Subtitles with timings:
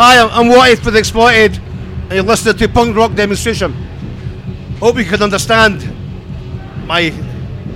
[0.00, 3.72] Hi, I'm, I'm Wattie for the Exploited, and you're listening to Punk Rock Demonstration.
[4.78, 5.92] Hope you can understand
[6.86, 7.12] my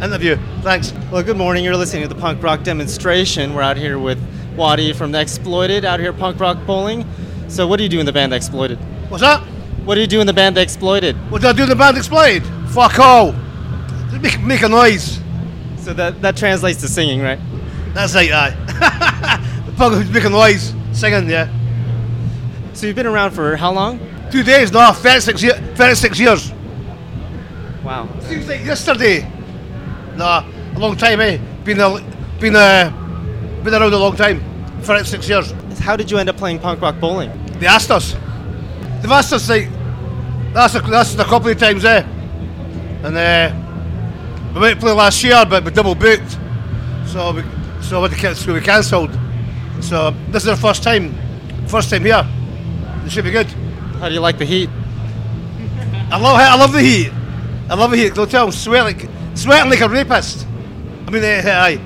[0.01, 0.37] interview.
[0.61, 0.93] Thanks.
[1.11, 1.65] Well, good morning.
[1.65, 3.55] You're listening to the punk rock demonstration.
[3.55, 4.25] We're out here with
[4.55, 7.05] Wattie from the Exploited, out here punk rock bowling.
[7.49, 8.79] So, what do you do in the band Exploited?
[9.09, 9.41] What's that?
[9.85, 11.17] What do you do in the band Exploited?
[11.29, 12.45] What did I do in the band Exploited?
[12.69, 13.33] Fuck all.
[14.21, 15.19] Make, make a noise.
[15.77, 17.41] So that that translates to singing, right?
[17.95, 19.63] That's right, aye.
[19.67, 21.53] the punk who's making noise, singing, yeah.
[22.83, 24.01] So you've been around for how long?
[24.33, 26.53] Two days, no, 36, year, 36 years.
[27.85, 28.09] Wow.
[28.23, 29.21] Seems like yesterday.
[30.17, 31.39] Nah, a long time, eh?
[31.63, 32.01] Been a,
[32.41, 32.91] been a,
[33.63, 34.43] been around a long time.
[34.81, 35.53] 36 years.
[35.79, 37.31] How did you end up playing punk rock bowling?
[37.61, 38.15] They asked us.
[39.01, 39.69] They've asked us like
[40.53, 42.05] that's a, that's a couple of times eh,
[43.05, 46.37] and uh, we went to play last year, but we double booked,
[47.07, 47.45] so we
[47.81, 49.17] so we, had to can- so we cancelled.
[49.81, 51.15] So this is our first time,
[51.69, 52.27] first time here.
[53.13, 53.47] Should be good.
[54.01, 54.71] How do you like the heat?
[56.11, 57.13] I love I love the heat.
[57.69, 58.15] I love the heat.
[58.15, 60.47] Don't tell I'm sweating like sweating like a rapist.
[61.07, 61.79] I mean, uh, aye.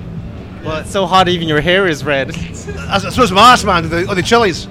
[0.62, 2.30] It's so hot, even your hair is red.
[2.36, 4.68] I, I suppose my ass man, the, or the chilies.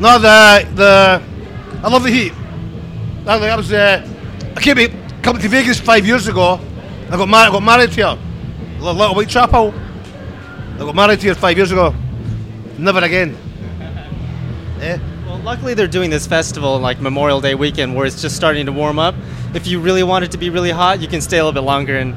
[0.00, 1.22] No, the the
[1.80, 2.32] I love the heat.
[3.24, 4.04] I, I was uh,
[4.56, 4.88] I came to
[5.22, 6.58] come to Vegas five years ago.
[7.08, 7.50] I got married.
[7.50, 8.18] I got married here,
[8.80, 9.72] Little, White Chapel.
[10.74, 11.94] I got married here five years ago.
[12.78, 13.36] Never again.
[14.80, 14.98] Eh?
[15.42, 19.00] Luckily they're doing this festival like Memorial Day weekend, where it's just starting to warm
[19.00, 19.16] up.
[19.54, 21.66] If you really want it to be really hot, you can stay a little bit
[21.66, 22.14] longer and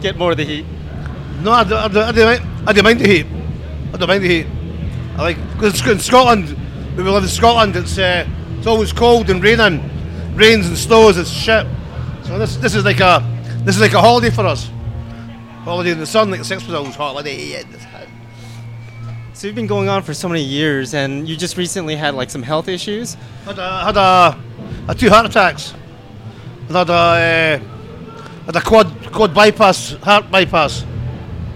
[0.00, 0.64] get more of the heat.
[1.42, 3.26] No, I don't, I, don't, I, don't mind, I don't mind the heat.
[3.92, 4.46] I don't mind the heat.
[5.18, 6.56] I like because in Scotland,
[6.96, 9.82] we live in Scotland, it's uh, it's always cold and raining,
[10.34, 11.18] rains and snows.
[11.18, 11.66] It's shit.
[12.24, 13.22] So this this is like a
[13.64, 14.70] this is like a holiday for us.
[15.64, 17.62] Holiday in the sun, like a six always holiday.
[19.38, 22.28] So you've been going on for so many years, and you just recently had like
[22.28, 23.14] some health issues.
[23.44, 24.36] Had a had a,
[24.88, 25.74] a two heart attacks.
[26.66, 27.58] And had a uh,
[28.46, 30.84] had a quad quad bypass heart bypass.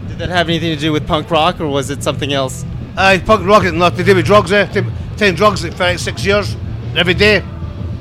[0.06, 2.64] Did that have anything to do with punk rock, or was it something else?
[2.96, 4.66] Aye, punk rock rocket, not to do with drugs, eh?
[4.66, 4.84] Take-
[5.16, 6.54] Taking drugs for like six years,
[6.96, 7.42] every day.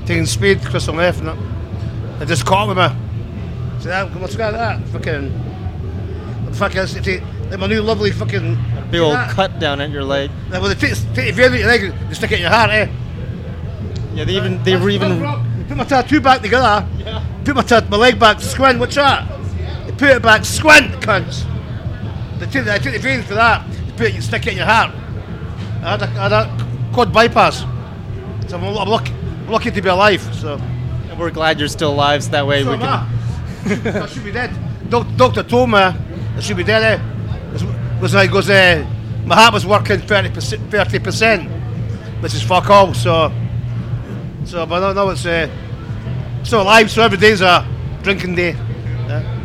[0.05, 2.19] Taking speed, crystal meth, and that.
[2.19, 2.88] They just caught with me.
[3.79, 4.16] See that?
[4.22, 4.88] Let's get that.
[4.89, 5.31] Fucking.
[6.53, 7.50] Fucking.
[7.50, 8.59] Like my new lovely fucking.
[8.91, 9.31] Big old that.
[9.31, 10.29] cut down at your leg.
[10.50, 12.88] Well, they take, take your your leg, they stick it in your heart, eh?
[14.13, 15.19] Yeah, they even they were even.
[15.68, 16.85] Put my tattoo back together.
[17.46, 19.25] Put my, tat- my leg back, squint, what's that?
[19.85, 21.46] They put it back, squint, cunts.
[22.40, 23.66] They took, they took the veins for that.
[23.72, 24.94] They put it, stick it in your heart.
[25.81, 27.62] I had a, I had a quad bypass.
[28.50, 29.13] So I'm, I'm, lucky,
[29.47, 30.22] lucky to be alive.
[30.35, 30.56] So,
[31.09, 32.88] And We're glad you're still alive, so that way so we can.
[32.88, 34.02] I.
[34.03, 34.52] I should be dead.
[34.90, 37.00] Doc, doctor told me I should be dead.
[37.00, 37.03] Eh?
[38.01, 38.85] Was like, goes, uh,
[39.25, 42.94] my heart was working 30%, 30%, which is fuck all.
[42.94, 43.31] So,
[44.45, 45.47] so but no, no, it's uh,
[46.44, 46.90] still alive.
[46.90, 47.66] So every day's a
[48.01, 48.51] drinking day.
[49.07, 49.38] Yeah.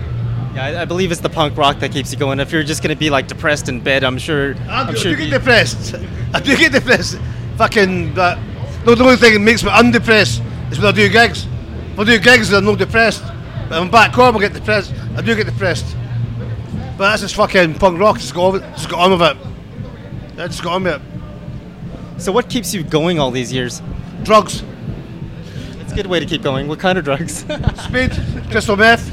[0.54, 2.40] Yeah, I, I believe it's the punk rock that keeps you going.
[2.40, 4.54] If you're just gonna be like depressed in bed, I'm sure.
[4.68, 5.94] I I'm do, sure you- get depressed.
[6.34, 7.18] I do get depressed.
[7.58, 8.38] Fucking, but
[8.86, 11.46] no, the only thing that makes me undepressed is when I do gigs.
[11.92, 13.22] If I do gigs, I'm not depressed.
[13.22, 14.94] But when I'm back home, I get depressed.
[15.14, 15.94] I do get depressed.
[16.96, 18.18] But that's just fucking punk rock.
[18.18, 19.36] Just got, on, with- just got on with it.
[20.38, 22.20] I just got on with it.
[22.20, 23.82] So what keeps you going all these years?
[24.22, 24.62] Drugs,
[25.80, 26.66] It's a good way to keep going.
[26.68, 27.38] What kind of drugs?
[27.84, 28.12] speed,
[28.50, 29.10] crystal meth,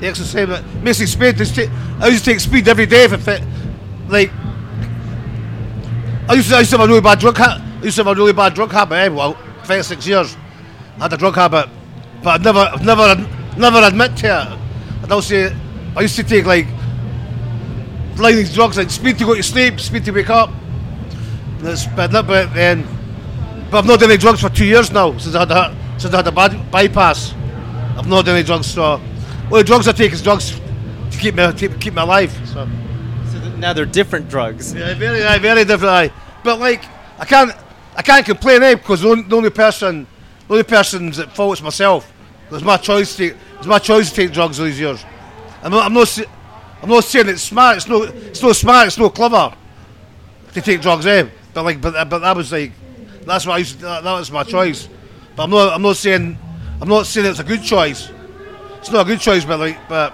[0.00, 0.46] the exercise.
[0.46, 1.36] but Basically, speed.
[1.36, 1.70] Just take,
[2.00, 3.42] I used to take speed every day if it fit.
[4.08, 4.30] Like,
[6.28, 7.62] I used to, I used to have a really bad drug habit.
[7.80, 8.94] I used to have a really bad drug habit.
[8.94, 9.08] Eh?
[9.08, 9.34] Well,
[9.64, 10.36] five six years,
[10.98, 11.68] I had a drug habit,
[12.22, 13.16] but I'd never, I'd never,
[13.58, 14.58] never admit to it.
[15.04, 15.50] I'd also,
[15.96, 16.66] I used to take like
[18.16, 20.50] blinding drugs like speed to go to sleep, speed to wake up.
[21.58, 22.86] That's but not but then.
[23.70, 26.12] But I've not done any drugs for two years now since I had a, since
[26.12, 27.32] I had a bad bypass.
[27.96, 29.00] I've not done any drugs, so
[29.50, 30.60] only drugs I take is drugs
[31.10, 32.32] to keep me keep, keep me alive.
[32.46, 32.68] So
[33.30, 34.74] so now they're different drugs.
[34.74, 35.92] yeah, very aye, very different.
[35.92, 36.12] Aye.
[36.42, 36.84] But like
[37.18, 37.52] I can't
[37.96, 40.06] I can't complain eh, because the only, the only person
[40.48, 42.12] the only person's at fault is myself.
[42.50, 45.04] It's my choice to it's my choice to take drugs all these years.
[45.62, 46.08] I'm not I'm not
[46.82, 47.76] I'm not saying it's smart.
[47.76, 48.88] It's no it's no smart.
[48.88, 49.54] It's no clever
[50.52, 51.28] to take drugs, eh?
[51.54, 52.72] But like but but that was like
[53.24, 54.88] that's what I used to, that, that was my choice.
[55.36, 56.36] But I'm not I'm not saying
[56.80, 58.10] I'm not saying it's a good choice.
[58.78, 60.12] It's not a good choice, but like but.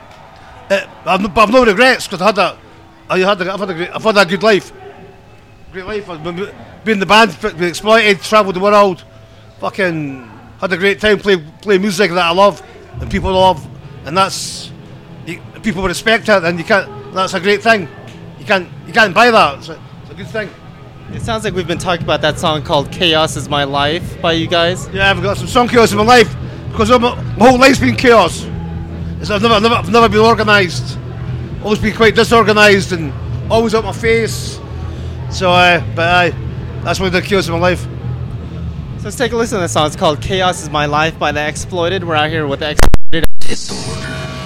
[0.71, 2.59] Uh, I've, no- but I've no regrets because I had a,
[3.09, 4.71] I had a, I've had a great, I've had a good life.
[5.73, 6.11] Great life.
[6.11, 9.03] I've been, been in the band, been exploited, travelled the world,
[9.61, 10.31] fucking
[10.61, 12.63] had a great time play play music that I love
[13.01, 13.67] and people love,
[14.05, 14.71] and that's
[15.69, 16.89] people respect it, then you can't.
[17.13, 17.89] That's a great thing.
[18.39, 19.59] You can't you can't buy that.
[19.59, 20.51] It's a, it's a good thing.
[21.13, 24.33] It sounds like we've been talking about that song called "Chaos Is My Life" by
[24.33, 24.89] you guys.
[24.89, 26.35] Yeah, I've got some song chaos in my life
[26.71, 28.45] because my, my whole life's been chaos.
[29.21, 30.99] It's, I've, never, I've, never, I've never been organised.
[31.63, 33.13] Always been quite disorganised and
[33.51, 34.59] always up my face.
[35.31, 36.31] So, uh, but aye,
[36.83, 37.83] that's one of the chaos in my life.
[38.99, 39.87] So let's take a listen to the song.
[39.87, 42.05] It's called "Chaos Is My Life" by the Exploited.
[42.05, 42.89] We're out here with the Exploited.
[43.39, 44.38] Disorder.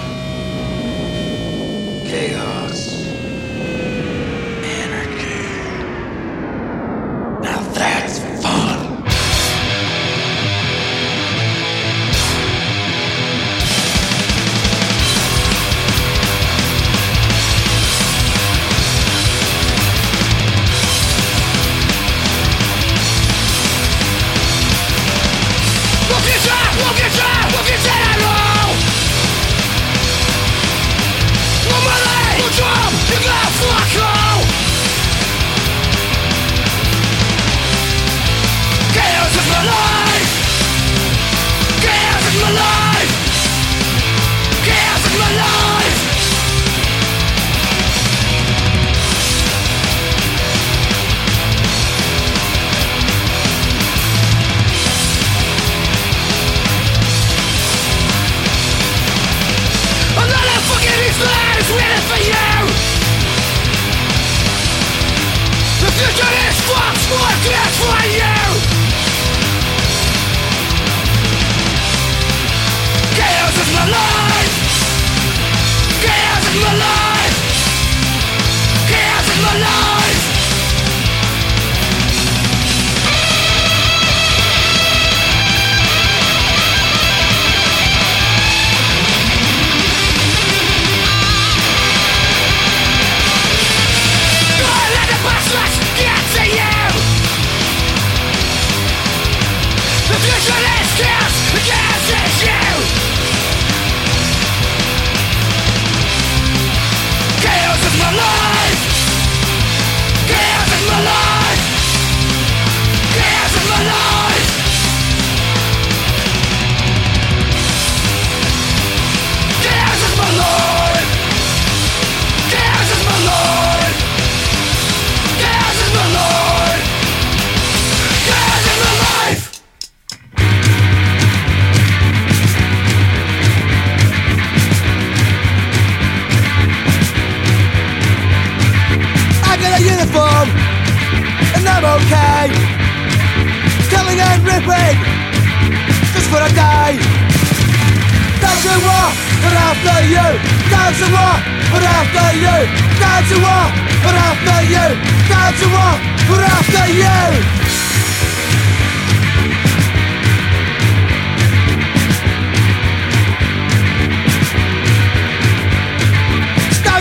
[149.43, 150.29] But after you.
[150.71, 151.37] Dogs are war,
[151.73, 152.59] but after you.
[153.03, 153.65] Dogs are war,
[154.05, 154.87] but after you.
[155.29, 155.95] Dogs are war,
[156.31, 157.61] but after you.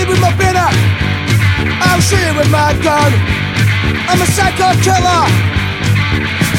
[0.02, 0.70] With my bitter.
[1.88, 3.14] I'll shoot you with my gun.
[4.10, 5.24] I'm a psycho killer,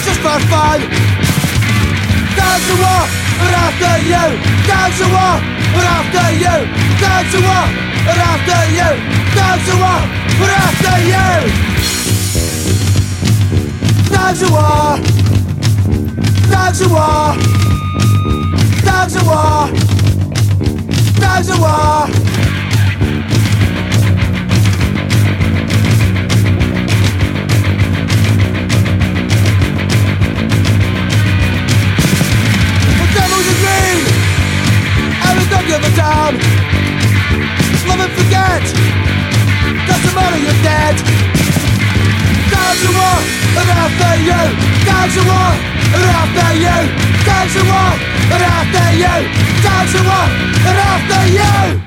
[0.07, 0.81] just for fun.
[2.39, 3.03] Dogs are war,
[3.43, 4.25] but after you.
[4.65, 6.57] Dogs are war, but after you.
[7.01, 7.67] Dogs are war,
[8.07, 8.91] but after you.
[9.37, 10.03] Dogs are war,
[10.39, 11.29] but after you.
[14.15, 14.99] Dogs are war.
[16.51, 17.37] Dogs are war.
[18.85, 19.69] Dogs are war.
[21.21, 22.32] Dogs are war.
[35.83, 36.35] And we don't give a damn
[37.89, 38.63] Love and forget
[39.87, 40.95] Doesn't matter, you're dead
[42.53, 43.19] Dogs are war,
[43.59, 44.43] and after you
[44.87, 45.51] Dogs are war,
[45.91, 46.79] and after you
[47.27, 47.93] Dogs are war,
[48.31, 49.17] and after you
[49.63, 50.27] Dogs are war,
[50.63, 51.83] and after you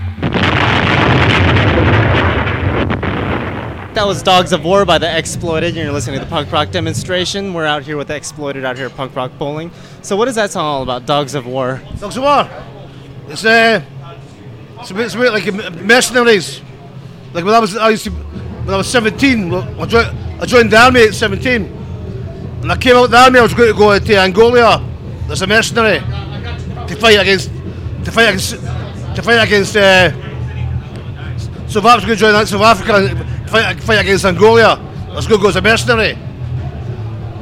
[3.93, 5.73] That was "Dogs of War" by the Exploited.
[5.73, 7.53] You're listening to the punk rock demonstration.
[7.53, 9.71] We're out here with the Exploited out here at Punk Rock Bowling.
[10.01, 11.05] So what is that song all about?
[11.05, 12.49] "Dogs of War." Dogs of War.
[13.27, 13.83] It's uh,
[14.79, 16.61] it's a bit, it's a bit like mercenaries.
[17.33, 20.71] Like when I was, I used to, when I was 17, I joined, I joined
[20.71, 21.63] the army at 17.
[22.61, 24.81] And I came out of the army, I was going to go to Angola
[25.29, 28.51] as a mercenary to fight against, to fight against,
[29.15, 29.75] to fight against.
[29.75, 30.11] Uh,
[31.67, 34.79] South Africa, going to join that South Africa, and fight, fight against Angola.
[35.09, 36.17] I was going to go as a mercenary.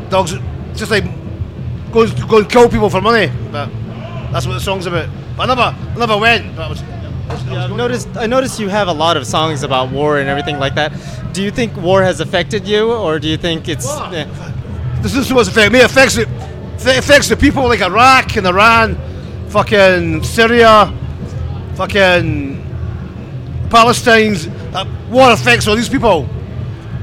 [0.09, 0.33] Dogs,
[0.75, 1.03] just like
[1.91, 3.31] go, and- go and kill people for money.
[3.51, 3.69] But
[4.31, 5.09] that's what the song's about.
[5.35, 6.55] But I never, I never went.
[6.55, 6.81] But I was,
[7.49, 8.07] Yeah, I've noticed.
[8.17, 10.91] I noticed you have a lot of songs about war and everything like that.
[11.33, 13.87] Do you think war has affected you, or do you think it's?
[13.89, 14.25] Eh,
[15.01, 15.79] This is what's affecting me.
[15.79, 16.27] It affects it.
[16.85, 18.97] It affects the people like Iraq and Iran,
[19.49, 20.93] fucking Syria,
[21.75, 22.61] fucking
[23.69, 24.47] Palestine's.
[24.73, 26.27] Uh, war affects all these people.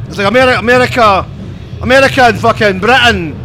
[0.07, 1.27] It's like America, America,
[1.83, 3.37] America and fucking Britain.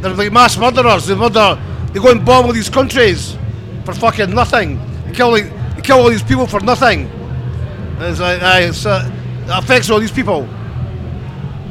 [0.00, 1.06] They're like mass murderers.
[1.06, 1.58] They murder.
[1.92, 3.36] They go and bomb all these countries
[3.84, 4.80] for fucking nothing.
[5.06, 7.06] They kill like, they kill all these people for nothing.
[7.06, 9.10] And it's like, aye, it's, uh,
[9.44, 10.48] it affects all these people.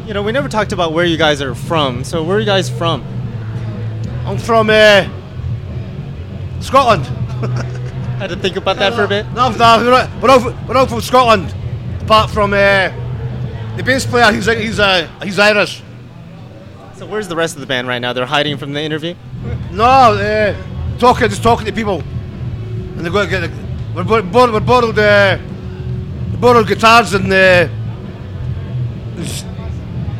[0.06, 2.04] you know, we never talked about where you guys are from.
[2.04, 3.04] So where are you guys from?
[4.26, 5.08] I'm from uh,
[6.60, 7.06] Scotland.
[8.20, 9.26] Had to think about that for a bit.
[9.34, 11.54] No, no, we're all, we're all from Scotland.
[12.02, 12.92] Apart from uh,
[13.78, 15.82] the bass player, he's he's uh, he's Irish.
[16.96, 18.14] So where's the rest of the band right now?
[18.14, 19.16] They're hiding from the interview.
[19.72, 20.56] No, uh,
[21.02, 22.00] talking, just talking to people,
[22.96, 23.42] and they're going to get.
[23.50, 23.52] The,
[23.96, 25.38] we're, bor- we're borrowed, uh,
[26.32, 27.68] we borrowed guitars and uh,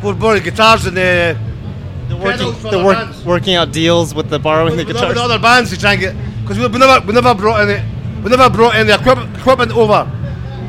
[0.02, 2.30] we're borrowed guitars and uh, They're working.
[2.32, 5.08] Pedals for They're the work, working out deals with the borrowing the guitars.
[5.08, 7.82] with other bands to try and get because we, we never we never brought any
[8.22, 10.10] we never brought any equipment equipment over.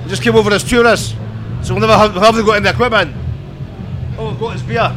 [0.04, 1.16] We just came over as tourists,
[1.64, 3.16] so we never have, we haven't got any equipment.
[4.18, 4.92] Oh, we've got his beer.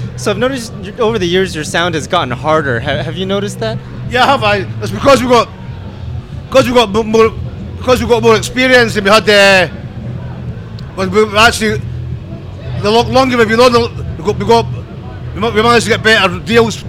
[0.20, 2.78] So I've noticed over the years your sound has gotten harder.
[2.78, 3.78] Ha- have you noticed that?
[4.10, 4.66] Yeah, have I?
[4.82, 5.48] It's because we got
[6.46, 7.30] because we got more
[7.78, 9.70] because we got more experience and we had uh, the
[10.94, 11.78] well, we actually
[12.82, 13.72] the lo- longer we've been on,
[14.18, 14.66] we got we got
[15.54, 16.82] we, managed to get better deals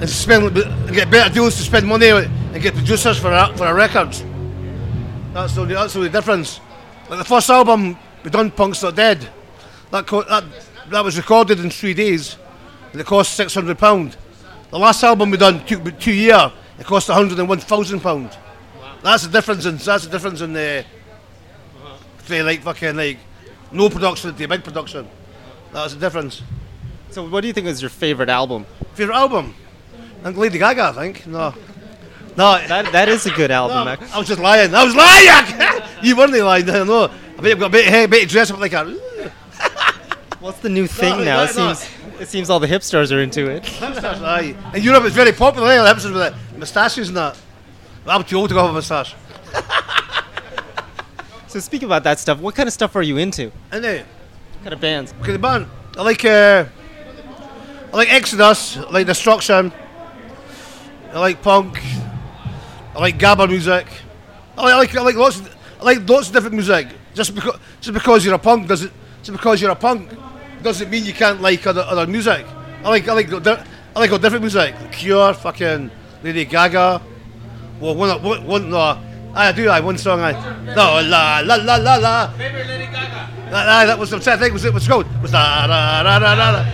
[0.00, 0.54] and spend
[0.94, 2.24] get better deals to spend money on
[2.54, 4.24] and get producers for our, for our records.
[5.34, 6.58] That's the only, that's the only difference.
[7.10, 9.28] Like the first album we done, Punk's Not Dead.
[9.90, 10.44] That co- that
[10.88, 12.38] that was recorded in three days,
[12.92, 14.16] and it cost six hundred pound.
[14.70, 16.52] The last album we done took about two year.
[16.78, 18.36] It cost one hundred and one thousand pound.
[19.02, 20.84] That's the difference in that's the difference in uh, the
[22.24, 23.18] say like fucking like
[23.70, 25.08] no production to big production.
[25.72, 26.42] That's the difference.
[27.10, 28.66] So what do you think is your favorite album?
[28.94, 29.54] Favorite album?
[30.20, 30.82] I think Lady Gaga.
[30.82, 31.54] I think no,
[32.36, 32.66] no.
[32.68, 33.84] That that is a good album.
[33.84, 34.74] no, I was just lying.
[34.74, 35.82] I was lying.
[36.02, 36.68] you weren't lying.
[36.70, 37.04] I know.
[37.04, 39.11] I bet you've got a bit, hey, bit dress up like a.
[40.42, 41.42] What's the new thing No, now?
[41.44, 41.88] It seems
[42.20, 43.62] it seems all the hipsters are into it.
[43.62, 44.56] Hipsters, aye.
[44.74, 45.68] In Europe, it's very popular.
[45.68, 45.80] Eh?
[45.80, 47.38] The hipsters with the moustaches and that.
[48.04, 49.14] I'm too old to go have a moustache.
[51.46, 52.40] So speak about that stuff.
[52.40, 53.52] What kind of stuff are you into?
[53.70, 55.12] And uh, What kind of bands?
[55.20, 55.66] Okay, the band.
[55.98, 56.64] I like uh,
[57.92, 58.78] I like Exodus.
[58.78, 59.70] I like Destruction.
[61.12, 61.78] I like punk.
[62.96, 63.86] I like gabba music.
[64.56, 65.40] I like, I like I like lots.
[65.40, 66.88] Of, I like lots of different music.
[67.12, 70.10] Just because just because you're a punk doesn't just because you're a punk
[70.62, 72.46] doesn't mean you can't like other, other music.
[72.84, 74.74] I like I like I like all different music.
[74.92, 75.90] Cure, fucking
[76.22, 77.02] Lady Gaga.
[77.80, 78.98] Well, one one, one no.
[79.34, 79.68] I do.
[79.68, 80.20] I one song.
[80.20, 80.32] I
[80.74, 82.32] no la la la la la.
[82.32, 84.52] Favorite That, aye, that was I'm trying to think.
[84.52, 85.06] Was it was called?
[85.22, 86.64] Was la la la la la.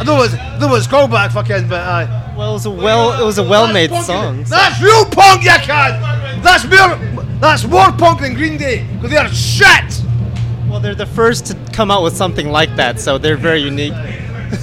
[0.00, 2.34] I know what it's, I know what it's called, but I fucking but aye.
[2.36, 4.40] Well, it was a well it was a well-made song.
[4.40, 4.48] isn't?
[4.48, 6.42] That's real punk, you can.
[6.42, 6.96] That's more.
[7.38, 10.02] That's more punk than Green Day because they are shit.
[10.70, 13.92] Well, they're the first to come out with something like that, so they're very unique.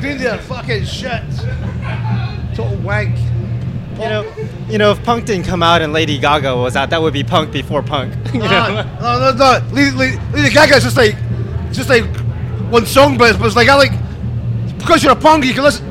[0.00, 1.22] Green Day are fucking shit.
[2.56, 3.16] Total wank.
[3.98, 4.34] You know,
[4.68, 7.22] you know, if punk didn't come out and Lady Gaga was out, that would be
[7.22, 8.14] punk before punk.
[8.34, 8.48] you know?
[8.50, 9.74] Ah, no, no, no.
[9.74, 11.16] Lady, Lady, Lady Gaga's just like,
[11.72, 12.04] just like
[12.70, 13.92] one song, but it's, but it's like I like
[14.78, 15.84] because you're a punk, you can listen.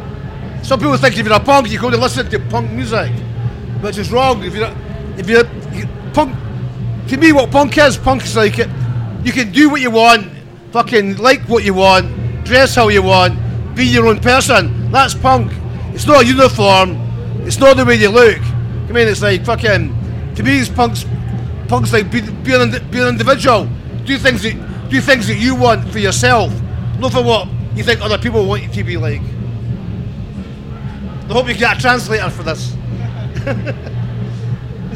[0.64, 3.12] Some people think if you're a punk, you can only listen to punk music,
[3.82, 4.44] which is wrong.
[4.44, 4.74] If you're
[5.18, 6.36] if you're you, punk,
[7.10, 8.70] to me, what punk is, punk is like it.
[9.24, 10.28] You can do what you want,
[10.72, 13.38] fucking like what you want, dress how you want,
[13.76, 14.92] be your own person.
[14.92, 15.52] That's punk.
[15.94, 16.96] It's not a uniform.
[17.42, 18.40] It's not the way you look.
[18.40, 20.34] I mean, it's like fucking.
[20.36, 21.06] To me, it's punks.
[21.68, 23.68] Punk's like be, be, an, be an individual.
[24.06, 26.54] Do things that do things that you want for yourself,
[27.00, 29.22] not for what you think other people want you to be like.
[31.30, 32.74] I hope you get a translator for this.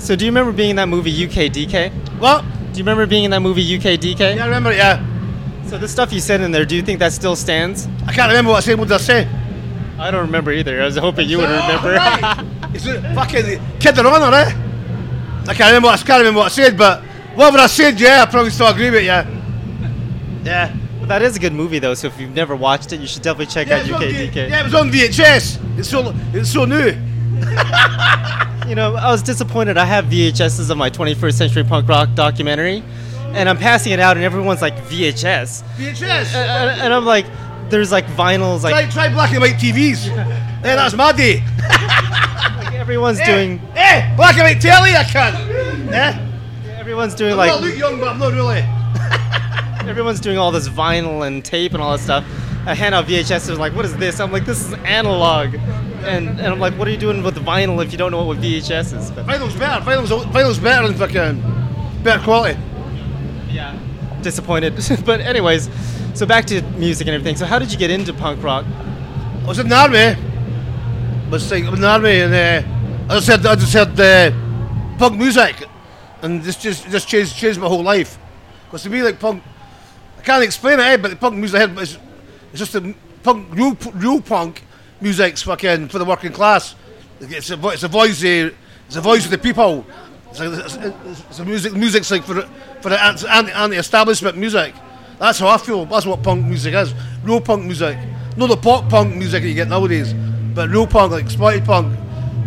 [0.01, 2.19] So, do you remember being in that movie UKDK?
[2.19, 2.47] Well, Do
[2.79, 4.35] you remember being in that movie UKDK?
[4.35, 4.73] Yeah, I remember.
[4.73, 4.99] Yeah,
[5.67, 7.87] So the stuff you said in there, do you think that still stands?
[8.07, 8.79] I can't remember what I said.
[8.79, 9.27] What did I say?
[9.99, 10.81] I don't remember either.
[10.81, 11.91] I was hoping you would Oh, remember.
[11.93, 12.45] right.
[12.73, 14.49] It's fucking kid on honor, eh?
[15.47, 15.87] I can't remember.
[15.89, 17.03] What, I can't remember what I said, but
[17.35, 19.07] whatever I said, yeah, I probably still agree with you.
[20.45, 20.73] Yeah.
[20.99, 23.21] But that is a good movie though, so if you've never watched it, you should
[23.23, 24.49] definitely check Yeah, out it's on V- UKDK.
[24.49, 25.77] yeah, it was on VHS.
[25.79, 26.95] It's so it's so new.
[28.67, 29.75] You know, I was disappointed.
[29.77, 32.83] I have VHSs of my 21st Century Punk Rock documentary,
[33.33, 36.33] and I'm passing it out, and everyone's like VHS, VHS.
[36.35, 37.25] and, and I'm like,
[37.69, 40.05] there's like vinyls, try, like, try black and white TVs.
[40.15, 41.43] yeah, that's my day.
[42.57, 45.89] like everyone's Eh, doing Eh, black and white telly, I can.
[45.93, 46.27] Eh?
[46.79, 48.63] everyone's doing I'm like not look young, but I'm not really.
[49.89, 52.23] everyone's doing all this vinyl and tape and all that stuff.
[52.65, 53.47] I hand out VHS.
[53.47, 55.55] They're like, "What is this?" I'm like, "This is analog,"
[56.03, 58.37] and and I'm like, "What are you doing with vinyl if you don't know what
[58.39, 59.83] VHS is?" But Vinyl's better.
[59.83, 62.59] Vinyl's, vinyl's better than fucking better quality.
[63.49, 63.77] yeah,
[64.21, 64.75] disappointed.
[65.05, 65.69] but anyways,
[66.13, 67.35] so back to music and everything.
[67.35, 68.65] So how did you get into punk rock?
[69.43, 69.97] I was in the army.
[69.97, 74.31] I was like, in the army, and uh, I just had I just had uh,
[74.97, 75.63] punk music,
[76.21, 78.17] and this just just changed changed my whole life.
[78.65, 79.43] Because to me, like punk,
[80.17, 81.97] I can't explain it, eh, but the punk music I had is
[82.51, 82.93] it's just the
[83.23, 84.63] punk real real punk
[85.01, 86.75] music's fucking for the working class.
[87.19, 88.53] It's a it's a voice of,
[88.87, 89.85] it's a voice of the people.
[90.29, 92.49] It's, like, it's, it's, it's a music music's like for the,
[92.81, 94.73] for the anti, anti-establishment music.
[95.19, 95.85] That's how I feel.
[95.85, 96.93] That's what punk music is.
[97.23, 97.97] Real punk music.
[98.37, 100.13] Not the pop punk music that you get nowadays,
[100.55, 101.97] but real punk, like exploited punk.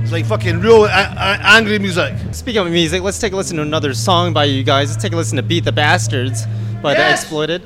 [0.01, 2.15] It's like fucking real a- a- angry music.
[2.33, 4.91] Speaking of music, let's take a listen to another song by you guys.
[4.91, 6.47] Let's take a listen to "Beat the Bastards"
[6.83, 7.63] by the Exploited.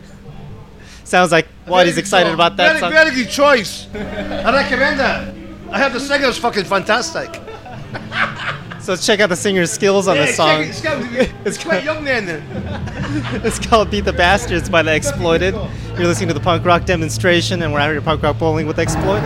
[1.04, 2.92] Sounds like Whitey's good excited about that very, song.
[2.92, 3.86] Very good choice.
[3.94, 5.34] I recommend that.
[5.70, 7.40] I heard the singer's fucking fantastic.
[8.80, 10.62] So let's check out the singer's skills on Yeah, this song.
[10.62, 12.42] it, It's, it's, it's quite young then.
[13.44, 15.54] It's called Beat the Bastards by The Exploited.
[15.54, 18.76] You're listening to the punk rock demonstration, and we're out here punk rock bowling with
[18.76, 19.24] The Exploited.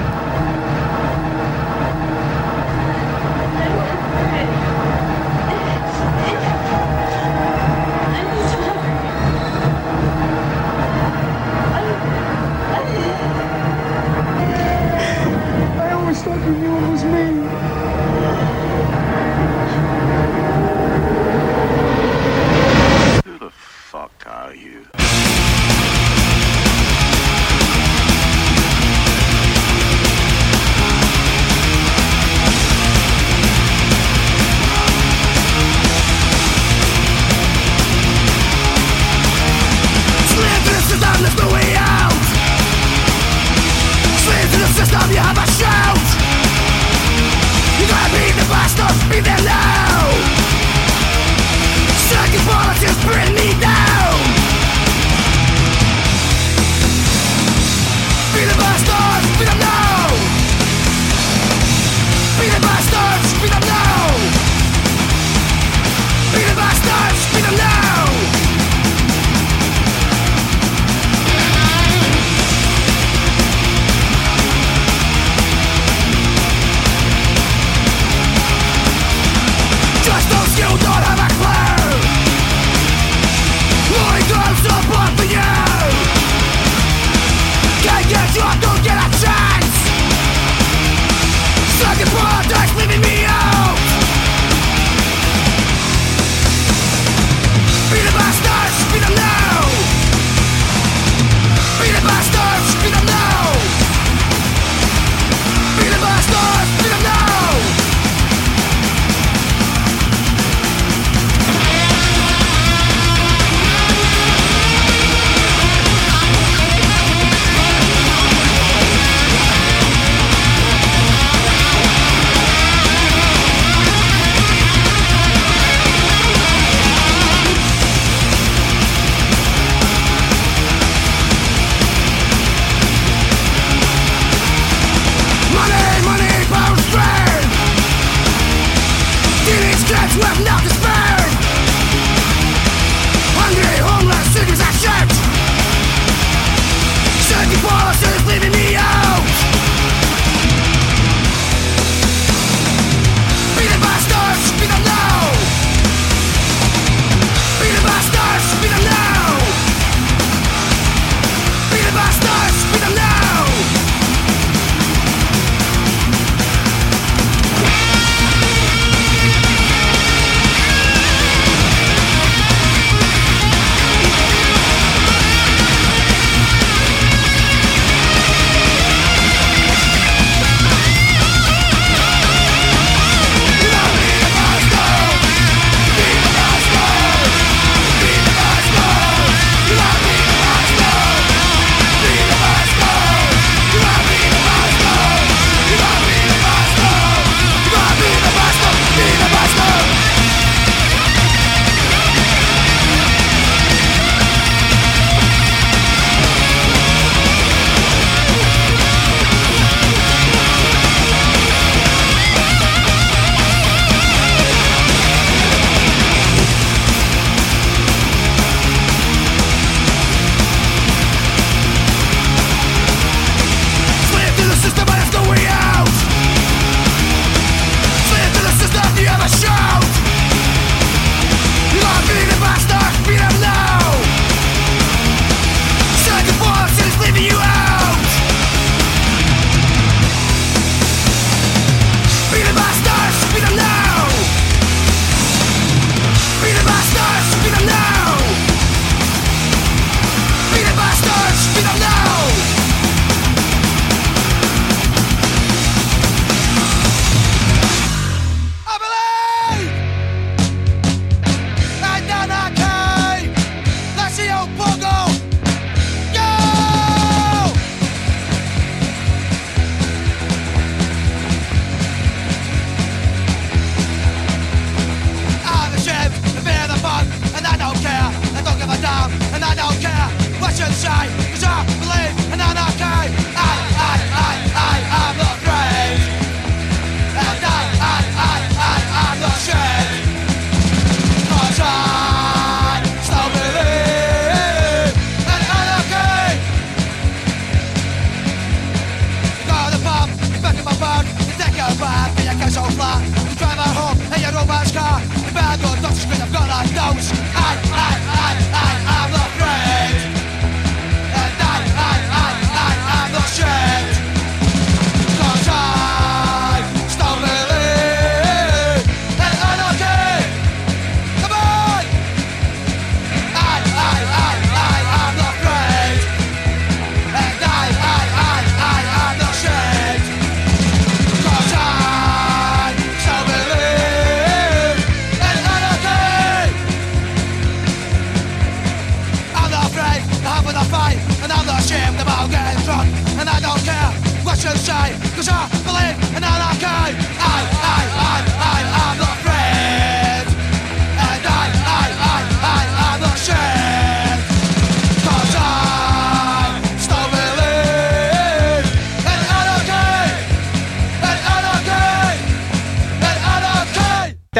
[148.32, 148.91] Policies leaving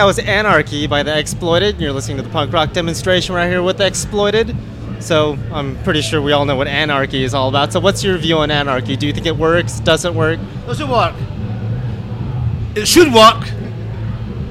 [0.02, 1.80] That was Anarchy by The Exploited.
[1.80, 4.56] You're listening to the punk rock demonstration right here with The Exploited.
[4.98, 7.72] So I'm pretty sure we all know what anarchy is all about.
[7.72, 8.96] So what's your view on anarchy?
[8.96, 9.78] Do you think it works?
[9.78, 10.40] Doesn't work?
[10.66, 11.14] Does it work?
[12.74, 13.48] It should work.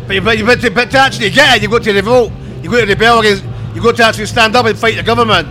[0.08, 2.32] But, you, but, you, but, to, but to actually get it, you've got to revolt.
[2.64, 3.44] You've got to rebel against.
[3.76, 5.50] You've got to actually stand up and fight the government.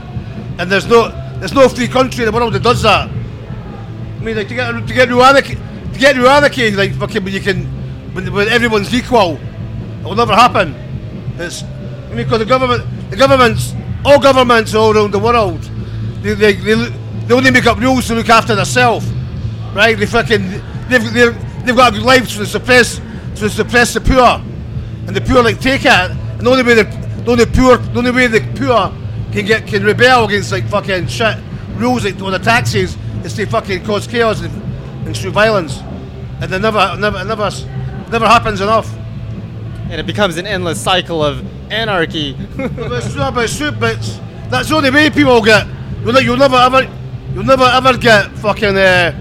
[0.59, 1.11] And there's no
[1.41, 3.11] there's no free country in the world that does that.
[3.11, 7.23] I mean, like to get to get real anarchy, to get real anarchy, like fucking
[7.23, 7.67] when you can
[8.15, 9.39] when, when everyone's equal,
[10.01, 10.75] it will never happen.
[11.39, 11.63] It's
[12.15, 15.61] because the government, the governments, all governments all around the world,
[16.23, 19.07] they they, they, they only make up rules to look after themselves,
[19.75, 19.97] right?
[19.97, 20.51] They fucking
[20.89, 23.01] they've they've, got life to suppress
[23.37, 24.43] to suppress the poor,
[25.07, 26.85] and the poor like take it, and the only way the,
[27.25, 28.93] the only poor the only way the poor
[29.33, 31.37] can get can rebel against like fucking shit
[31.77, 34.53] rules like on the taxes is to fucking cause chaos and,
[35.07, 35.81] and through violence,
[36.41, 37.51] and it never never never
[38.11, 39.00] never happens enough.
[39.91, 42.37] And it becomes an endless cycle of anarchy.
[42.57, 43.51] but not about.
[44.49, 45.67] That's the only way people get.
[46.05, 46.83] You'll, you'll never ever,
[47.35, 48.77] you'll never ever get fucking.
[48.77, 49.13] Uh,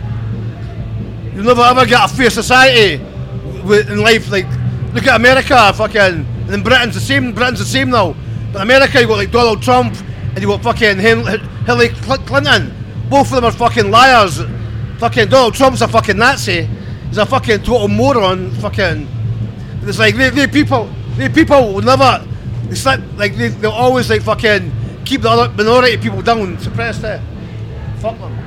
[1.33, 4.29] you'll never ever get a fair society in life.
[4.31, 4.45] Like,
[4.93, 7.33] look at America, fucking, and then Britain's the same.
[7.33, 8.15] Britain's the same now.
[8.53, 9.95] But America, you got like Donald Trump,
[10.35, 12.75] and you got fucking Hillary Clinton.
[13.09, 14.39] Both of them are fucking liars.
[14.99, 16.67] Fucking Donald Trump's a fucking Nazi.
[17.07, 18.51] He's a fucking total moron.
[18.51, 19.07] Fucking.
[19.89, 22.25] It's like they, they people, they people will never.
[22.69, 24.71] It's like like they, they'll always like fucking
[25.05, 27.21] keep the other minority people down, suppress that.
[27.99, 28.37] Fuck them.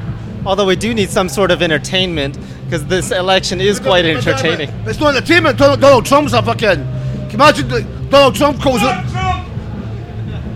[0.46, 4.28] Although we do need some sort of entertainment because this election is quite But- but-
[4.28, 4.70] entertaining.
[4.84, 5.58] but It's not entertainment.
[5.58, 6.68] Donald, Donald Trump's a fucking.
[6.68, 8.96] Can you imagine like, Donald Trump calls it.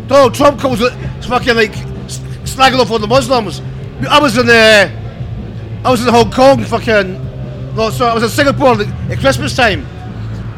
[0.09, 0.93] Donald Trump calls it.
[1.19, 3.61] It's fucking like s- slagging off on the Muslims.
[4.09, 7.75] I was in uh, I was in Hong Kong, fucking.
[7.75, 9.87] No, sorry, I was in Singapore at Christmas time.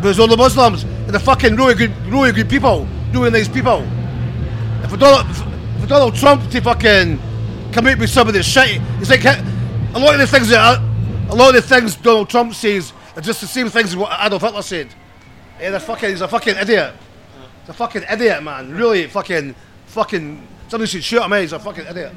[0.01, 3.81] There's all the Muslims and the fucking really good, really good people, really nice people.
[4.89, 5.27] For Donald,
[5.81, 7.19] for Donald Trump to fucking
[7.73, 10.81] come out with some of this shit, it's like a lot of the things that
[11.31, 14.17] a lot of the things Donald Trump says are just the same things as what
[14.25, 14.89] Adolf Hitler said.
[15.61, 16.95] Yeah, they're fucking, he's a fucking idiot.
[17.63, 18.73] He's a fucking idiot, man.
[18.73, 19.55] Really, fucking,
[19.87, 20.47] fucking.
[20.69, 21.33] Somebody should shoot him.
[21.33, 21.41] eh?
[21.43, 22.13] He's a fucking idiot.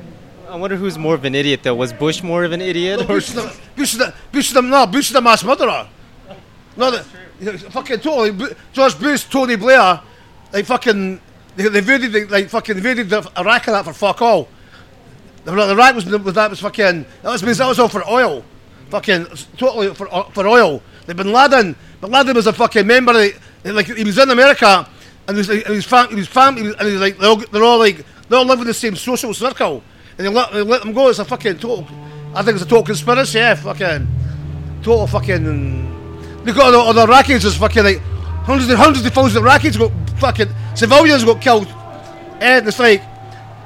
[0.48, 1.76] I wonder who's more of an idiot though.
[1.76, 3.00] Was Bush more of an idiot?
[3.00, 5.22] No, or- Bush is the, Bush is the, Bush is the, no, Bush is the
[5.22, 5.88] mass murderer.
[6.78, 7.06] No, the,
[7.70, 8.56] fucking totally.
[8.74, 10.02] George Bush, Tony Blair,
[10.54, 11.20] like fucking,
[11.56, 14.48] they, they invaded, the, like fucking invaded the Iraq and that for fuck all.
[15.44, 18.46] The, the Iraq was, was that was fucking that was that was all for oil,
[18.90, 19.26] fucking
[19.58, 20.84] totally for o- for oil.
[21.08, 23.12] Like Bin Laden, Bin Laden was a fucking member.
[23.12, 24.88] Of, the- like he was in America,
[25.28, 27.36] and he was and his fam, his fam, he was, and he's like they're all,
[27.38, 29.84] they're all like they all live in the same social circle,
[30.18, 31.10] and they let, they let them go.
[31.10, 31.88] It's a fucking total.
[32.36, 33.40] I think it's a total conspiracy.
[33.40, 34.08] Yeah, fucking
[34.84, 36.01] total fucking.
[36.44, 37.24] Look at all the, all the.
[37.28, 38.00] There's fucking like
[38.46, 41.68] hundreds and hundreds of thousands of Iraqis got fucking civilians got killed.
[42.40, 43.04] Eh, and it's like,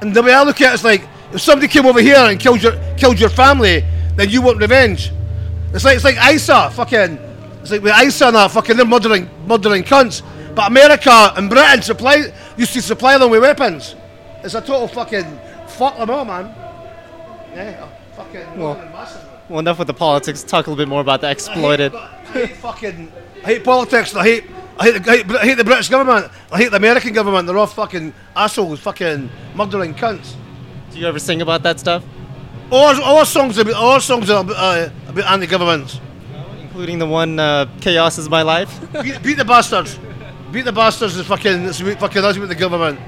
[0.02, 2.38] and the way I look at it, it's like if somebody came over here and
[2.38, 3.82] killed your killed your family,
[4.16, 5.10] then you want revenge.
[5.72, 7.18] It's like it's like ISA, fucking.
[7.62, 10.22] It's like with ISA and that fucking they're murdering murdering cunts.
[10.54, 13.94] But America and Britain supply used to supply them with weapons.
[14.44, 16.46] It's a total fucking fuck them all, man.
[17.54, 18.58] Yeah, fucking.
[18.58, 19.25] Well- massive.
[19.48, 20.42] Well, enough with the politics.
[20.42, 21.94] Talk a little bit more about the exploited.
[21.94, 23.12] I hate, I hate fucking.
[23.44, 24.14] I hate politics.
[24.14, 24.44] I hate.
[24.78, 26.30] I hate, the, I, hate, I hate the British government.
[26.52, 27.46] I hate the American government.
[27.46, 30.34] They're all fucking assholes, fucking murdering cunts.
[30.90, 32.04] Do you ever sing about that stuff,
[32.70, 36.00] All, all songs about all songs are about, uh, about anti-governments.
[36.60, 38.70] including the one uh, "Chaos Is My Life"?
[39.02, 39.98] Beat, beat the bastards.
[40.52, 41.64] Beat the bastards is fucking.
[41.64, 42.98] It's about fucking us with the government.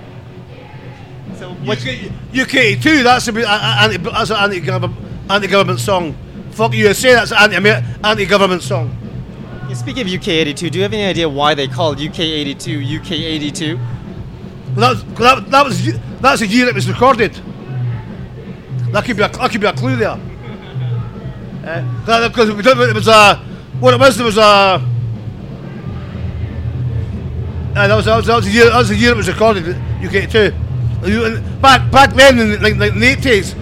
[1.37, 3.03] so What, UK too.
[3.03, 3.96] That's about uh, uh, anti.
[3.98, 6.16] That's an anti-government anti-government song.
[6.59, 7.12] Fuck USA.
[7.12, 7.71] That's an anti
[8.03, 8.90] anti-government song.
[9.75, 13.79] Speaking of UK82, do you have any idea why they called UK82 UK82?
[14.75, 17.33] Well, that, was, 'cause that, that was that's the year it was recorded.
[18.90, 20.18] That could be a, that could be a clue there.
[21.64, 23.37] Uh, because we don't, it was a
[23.79, 24.16] what it was.
[24.16, 24.42] There was a.
[24.42, 24.79] Uh,
[27.87, 29.77] that was that was that was the year that was the year it was recorded.
[30.03, 30.51] UK two.
[31.61, 33.55] Back back then in like, like in the eighties,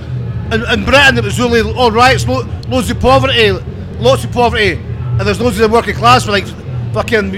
[0.52, 2.24] in, in Britain it was really all right.
[2.26, 3.50] Lo- loads of poverty,
[3.98, 6.46] lots of poverty, and there's loads of the working class for like
[6.92, 7.32] fucking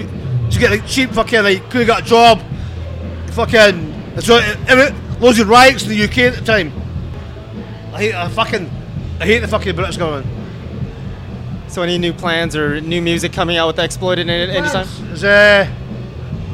[0.51, 2.43] to get like cheap fucking like couldn't get a job
[3.33, 4.91] fucking so every,
[5.21, 6.73] loads of riots in the UK at the time.
[7.93, 8.71] I hate I fucking
[9.21, 10.27] I hate the fucking British government.
[11.69, 14.87] So any new plans or new music coming out with Exploited any, anytime?
[15.23, 15.67] Uh,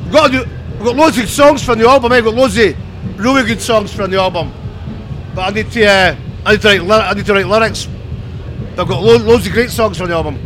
[0.05, 2.12] we've got do, we've got loads of songs from the album.
[2.12, 2.75] I've got loads of
[3.19, 4.53] really good songs from the album,
[5.35, 7.88] but I need to uh, I need to write ly- I need to write lyrics.
[8.76, 10.38] I've got lo- loads of great songs from the album.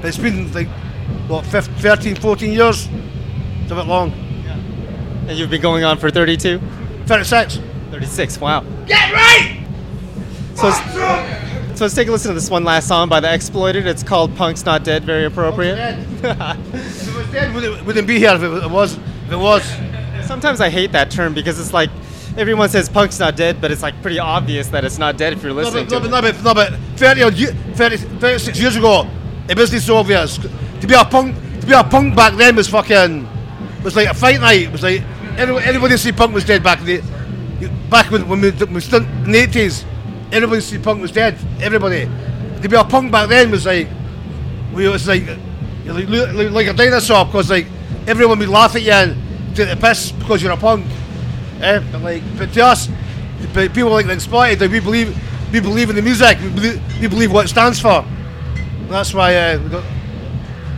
[0.00, 0.68] But it's been like
[1.28, 2.88] what 15, 13, 14 years.
[3.62, 4.10] It's a bit long.
[4.44, 4.54] Yeah.
[5.28, 6.60] And you've been going on for 32?
[7.06, 7.60] 36.
[7.90, 8.60] 36, wow.
[8.86, 9.64] Get right.
[10.54, 13.86] So let's, so let's take a listen to this one last song by The Exploited.
[13.86, 15.78] It's called Punk's Not Dead, very appropriate.
[16.22, 18.96] If it was dead, would it, wouldn't be here if it was.
[18.96, 19.64] If it was.
[20.26, 21.90] Sometimes I hate that term because it's like
[22.36, 25.42] everyone says punk's not dead, but it's like pretty obvious that it's not dead if
[25.42, 27.34] you're No, listening but, no, but, no, but, no, but 30, odd
[27.76, 29.08] 30, 36 years ago,
[29.48, 30.38] it wasn't so obvious.
[30.38, 33.28] To be a punk, to be a punk back then was fucking,
[33.84, 34.62] was like a fight night.
[34.62, 35.02] It was like
[35.36, 37.02] everybody, everybody see punk was dead back in the,
[37.90, 39.84] back when, when we, when we stood in the eighties.
[40.32, 41.38] Everybody see punk was dead.
[41.60, 42.08] Everybody.
[42.62, 43.88] To be a punk back then was like,
[44.72, 45.24] we was like,
[45.84, 47.66] you're like, like a dinosaur because like
[48.06, 49.16] everyone would laugh at you and
[49.54, 50.86] take the piss because you're a punk.
[51.62, 51.80] Eh?
[51.92, 52.88] But like, but to us,
[53.54, 55.16] but people like the exploited, like, we believe,
[55.52, 56.38] we believe in the music.
[56.40, 58.04] We believe, we believe what it stands for.
[58.88, 59.84] That's why uh, we don't.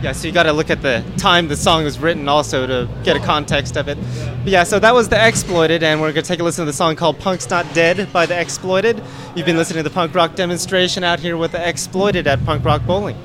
[0.03, 2.87] Yeah, so you got to look at the time the song was written also to
[3.03, 3.97] get a context of it.
[4.43, 6.71] But yeah, so that was The Exploited, and we're going to take a listen to
[6.71, 9.01] the song called Punk's Not Dead by The Exploited.
[9.35, 12.63] You've been listening to the punk rock demonstration out here with The Exploited at Punk
[12.63, 13.17] Rock Bowling.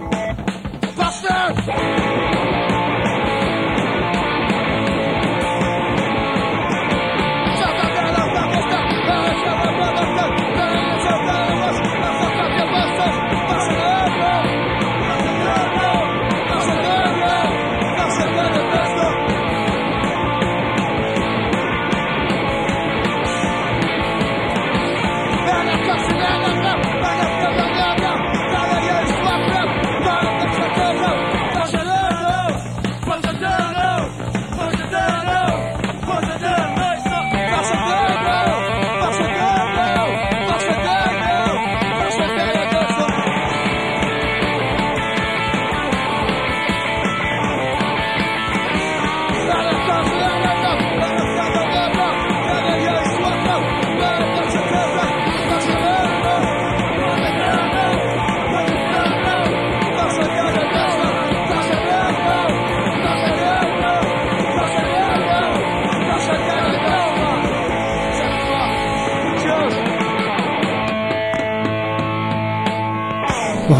[0.00, 0.34] Well,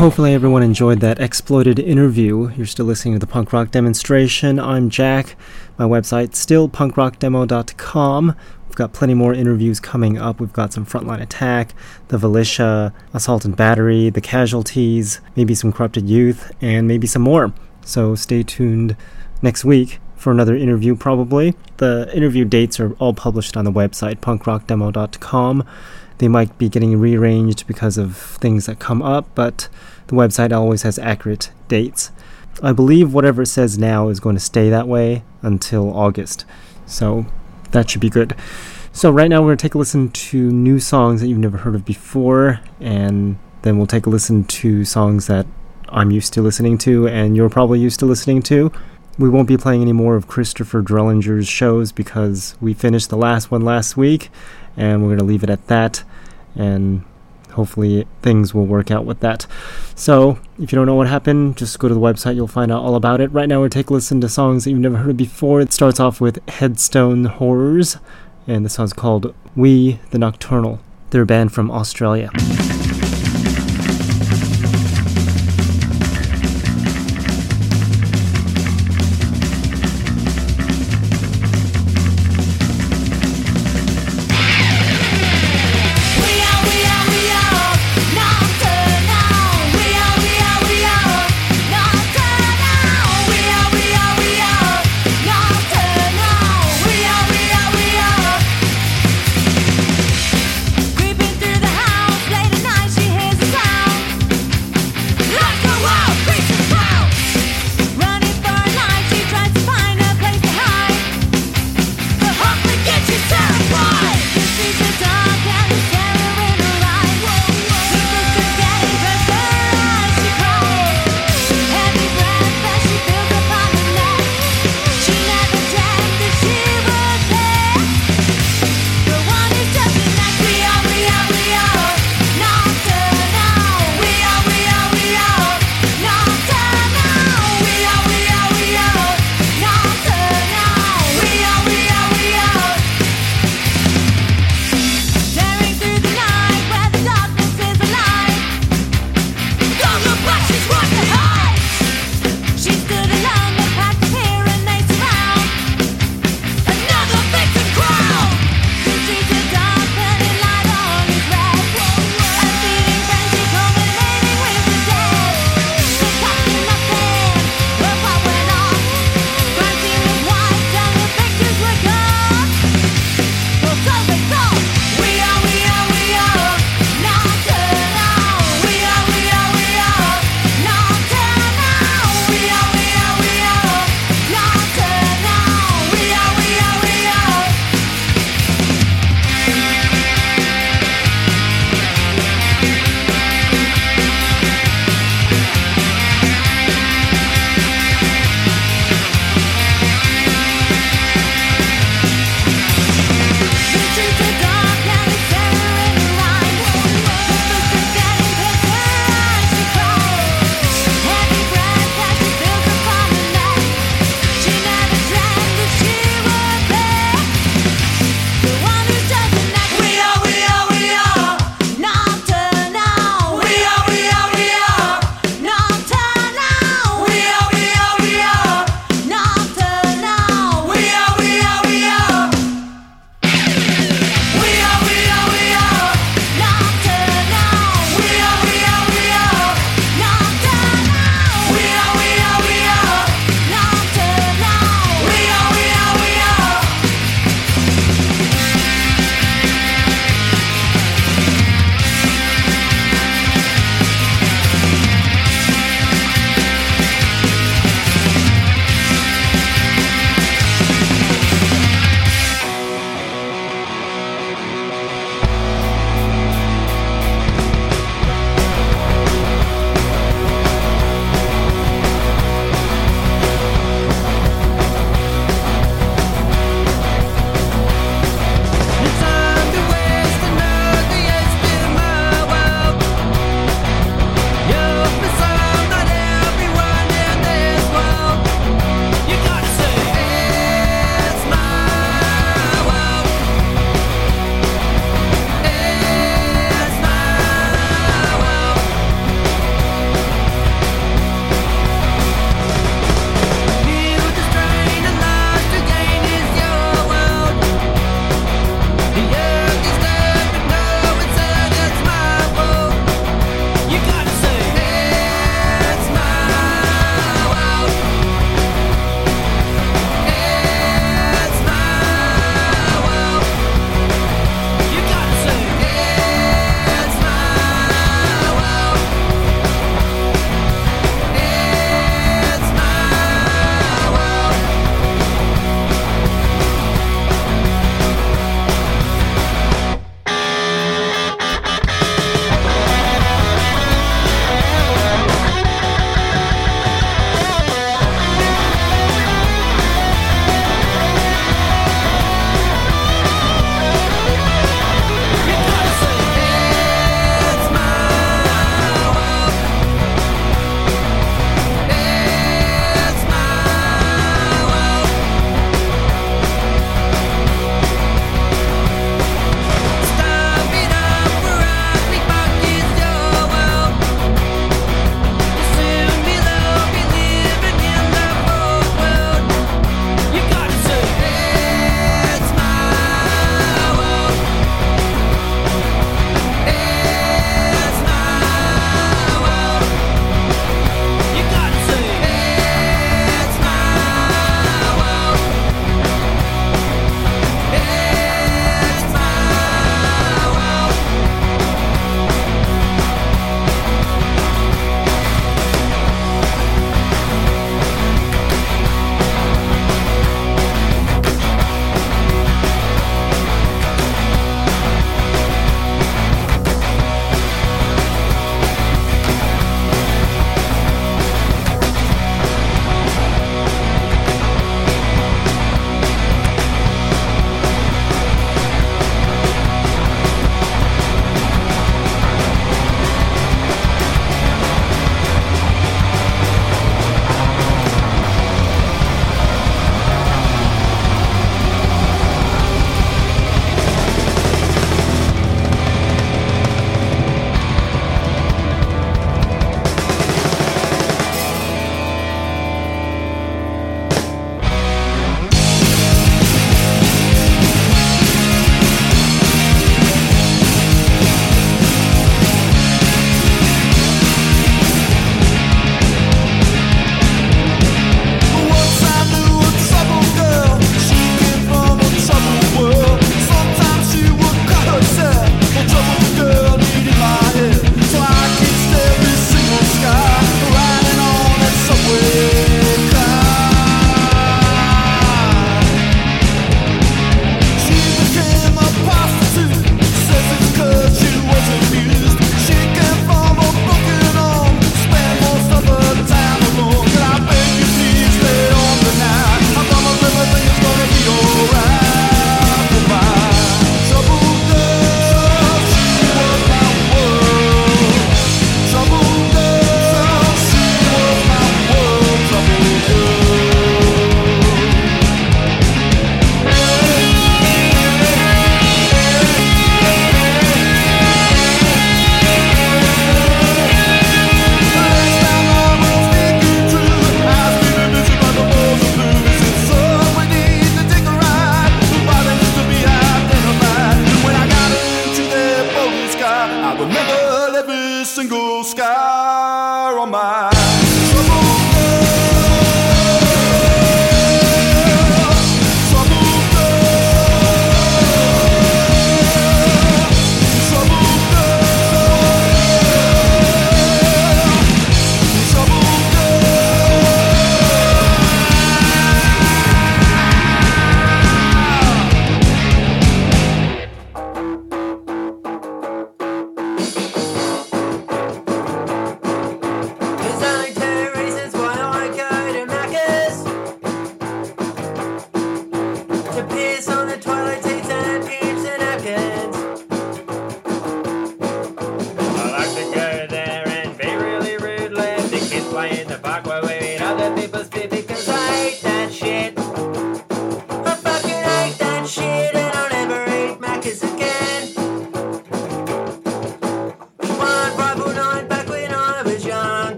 [0.00, 2.50] hopefully everyone enjoyed that exploited interview.
[2.56, 4.58] You're still listening to the punk rock demonstration.
[4.58, 5.36] I'm Jack.
[5.76, 8.34] My website still punkrockdemo.com.
[8.66, 10.40] We've got plenty more interviews coming up.
[10.40, 11.74] We've got some Frontline Attack,
[12.08, 17.52] the Valicia, Assault and Battery, the Casualties, maybe some Corrupted Youth, and maybe some more.
[17.84, 18.96] So stay tuned
[19.42, 21.54] next week for another interview, probably.
[21.76, 25.64] The interview dates are all published on the website punkrockdemo.com.
[26.20, 29.70] They might be getting rearranged because of things that come up, but
[30.08, 32.10] the website always has accurate dates.
[32.62, 36.44] I believe whatever it says now is going to stay that way until August.
[36.84, 37.24] So
[37.70, 38.36] that should be good.
[38.92, 41.56] So right now we're going to take a listen to new songs that you've never
[41.56, 45.46] heard of before, and then we'll take a listen to songs that
[45.88, 48.70] I'm used to listening to and you're probably used to listening to.
[49.18, 53.50] We won't be playing any more of Christopher Drellinger's shows because we finished the last
[53.50, 54.30] one last week,
[54.76, 56.04] and we're going to leave it at that.
[56.60, 57.04] And
[57.52, 59.46] hopefully things will work out with that.
[59.94, 62.82] So, if you don't know what happened, just go to the website, you'll find out
[62.82, 63.32] all about it.
[63.32, 65.60] Right now, we're taking a listen to songs that you've never heard before.
[65.60, 67.96] It starts off with Headstone Horrors,
[68.46, 70.80] and the song's called We the Nocturnal.
[71.10, 72.30] They're a band from Australia.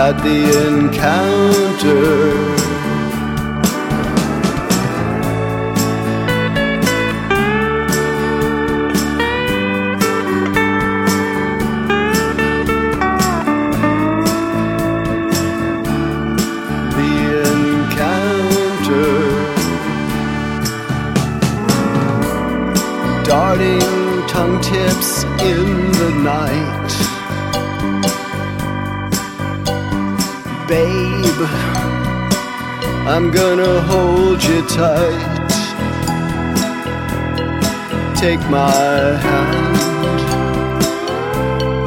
[0.00, 2.57] At the encounter.
[34.78, 35.50] Tight.
[38.16, 39.76] Take my hand,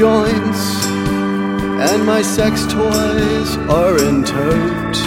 [0.00, 0.86] Joints,
[1.88, 5.00] and my sex toys are in tote.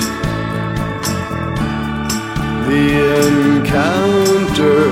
[2.70, 2.86] The
[3.26, 4.86] encounter.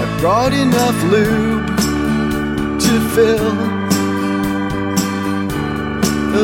[0.00, 1.66] I brought enough lube
[2.86, 3.56] to fill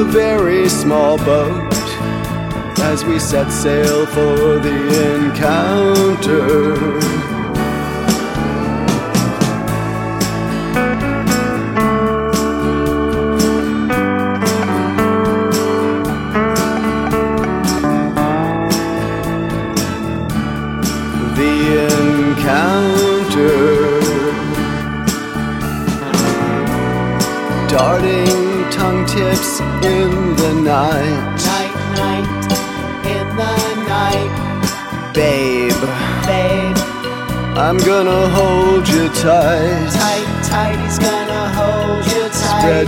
[0.01, 1.75] a very small boat
[2.91, 4.79] as we set sail for the
[5.16, 7.28] encounter.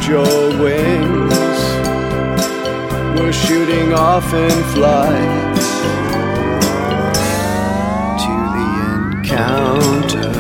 [0.07, 1.35] Your wings.
[3.19, 5.57] We're shooting off in flight
[8.23, 8.69] to the
[9.19, 10.31] encounter.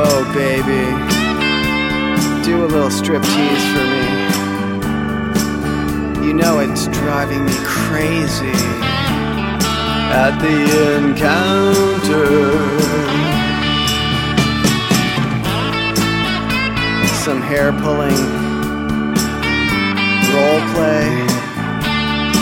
[0.00, 0.84] Oh, baby,
[2.44, 4.06] do a little striptease for me.
[6.26, 8.87] You know it's driving me crazy
[10.10, 12.26] at the encounter.
[17.24, 18.16] Some hair pulling,
[20.32, 21.26] role play,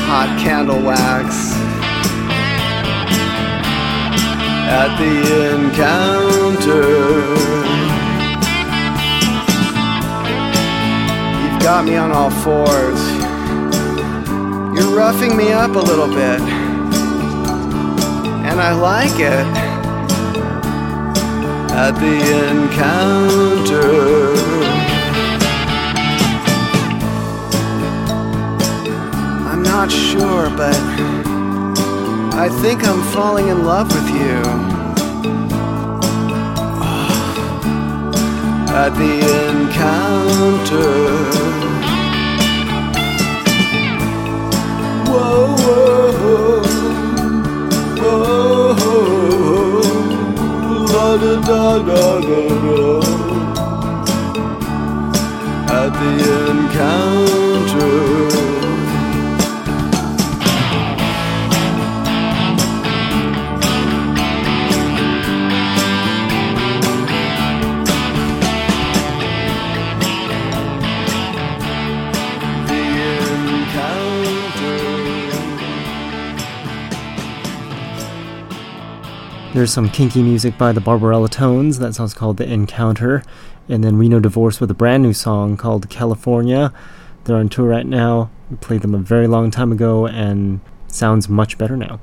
[0.06, 1.54] hot candle wax.
[4.68, 6.86] At the encounter,
[11.42, 13.00] you've got me on all fours.
[14.76, 16.55] You're roughing me up a little bit.
[18.56, 19.46] And I like it.
[21.76, 22.16] At the
[22.48, 23.90] encounter.
[29.50, 30.74] I'm not sure, but
[32.34, 34.40] I think I'm falling in love with you.
[36.80, 37.12] Ah.
[38.86, 39.16] At the
[39.50, 40.94] encounter.
[45.10, 46.65] Whoa, whoa, whoa,
[50.92, 52.80] da da da da da.
[55.78, 56.12] At the
[56.50, 58.15] encounter.
[79.56, 81.78] There's some kinky music by the Barbarella Tones.
[81.78, 83.22] That song's called The Encounter.
[83.70, 86.74] And then Reno Divorce with a brand new song called California.
[87.24, 88.28] They're on tour right now.
[88.50, 92.00] We played them a very long time ago and sounds much better now.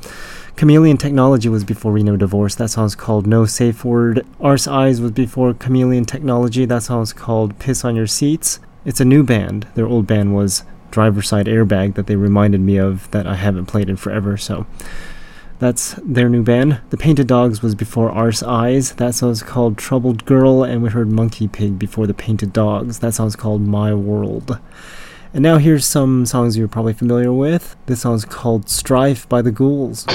[0.56, 2.56] Chameleon Technology was before Reno Divorce.
[2.56, 4.26] That song's called No Safe Word.
[4.42, 6.66] Arse Eyes was before Chameleon Technology.
[6.66, 8.60] That song's called Piss on Your Seats.
[8.84, 9.68] It's a new band.
[9.76, 13.68] Their old band was Driver Side Airbag that they reminded me of that I haven't
[13.68, 14.38] played in forever.
[14.38, 14.66] So
[15.60, 16.82] that's their new band.
[16.90, 18.94] The Painted Dogs was before Arse Eyes.
[18.94, 20.64] That song's called Troubled Girl.
[20.64, 23.00] And we heard Monkey Pig before The Painted Dogs.
[23.00, 24.60] That song's called My World.
[25.34, 27.76] And now here's some songs you're probably familiar with.
[27.88, 30.06] This song's called Strife by the Ghouls.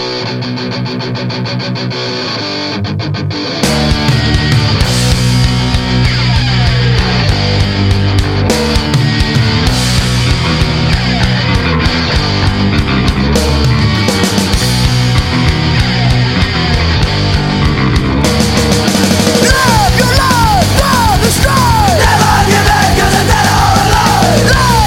[24.41, 24.78] Alive.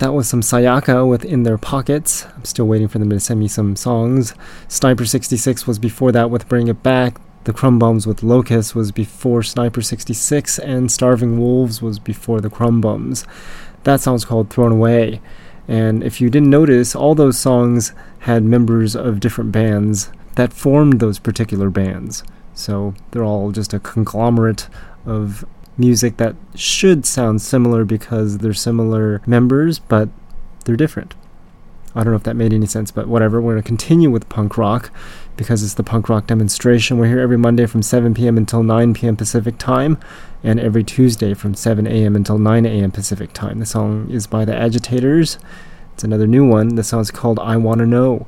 [0.00, 2.24] That was some Sayaka with In Their Pockets.
[2.34, 4.32] I'm still waiting for them to send me some songs.
[4.66, 7.20] Sniper 66 was before that with Bring It Back.
[7.44, 12.48] The Krum Bums with Locust was before Sniper 66, and Starving Wolves was before the
[12.48, 13.26] Krum Bums.
[13.84, 15.20] That song's called Thrown Away.
[15.68, 21.00] And if you didn't notice, all those songs had members of different bands that formed
[21.00, 22.24] those particular bands.
[22.54, 24.66] So they're all just a conglomerate
[25.04, 25.44] of
[25.80, 30.08] music that should sound similar because they're similar members, but
[30.64, 31.14] they're different.
[31.94, 33.40] I don't know if that made any sense, but whatever.
[33.40, 34.92] We're going to continue with punk rock
[35.36, 36.98] because it's the punk rock demonstration.
[36.98, 38.36] We're here every Monday from 7 p.m.
[38.36, 39.16] until 9 p.m.
[39.16, 39.98] Pacific time,
[40.44, 42.14] and every Tuesday from 7 a.m.
[42.14, 42.92] until 9 a.m.
[42.92, 43.58] Pacific time.
[43.58, 45.38] The song is by the Agitators.
[45.94, 46.76] It's another new one.
[46.76, 48.26] The song's called I Wanna Know.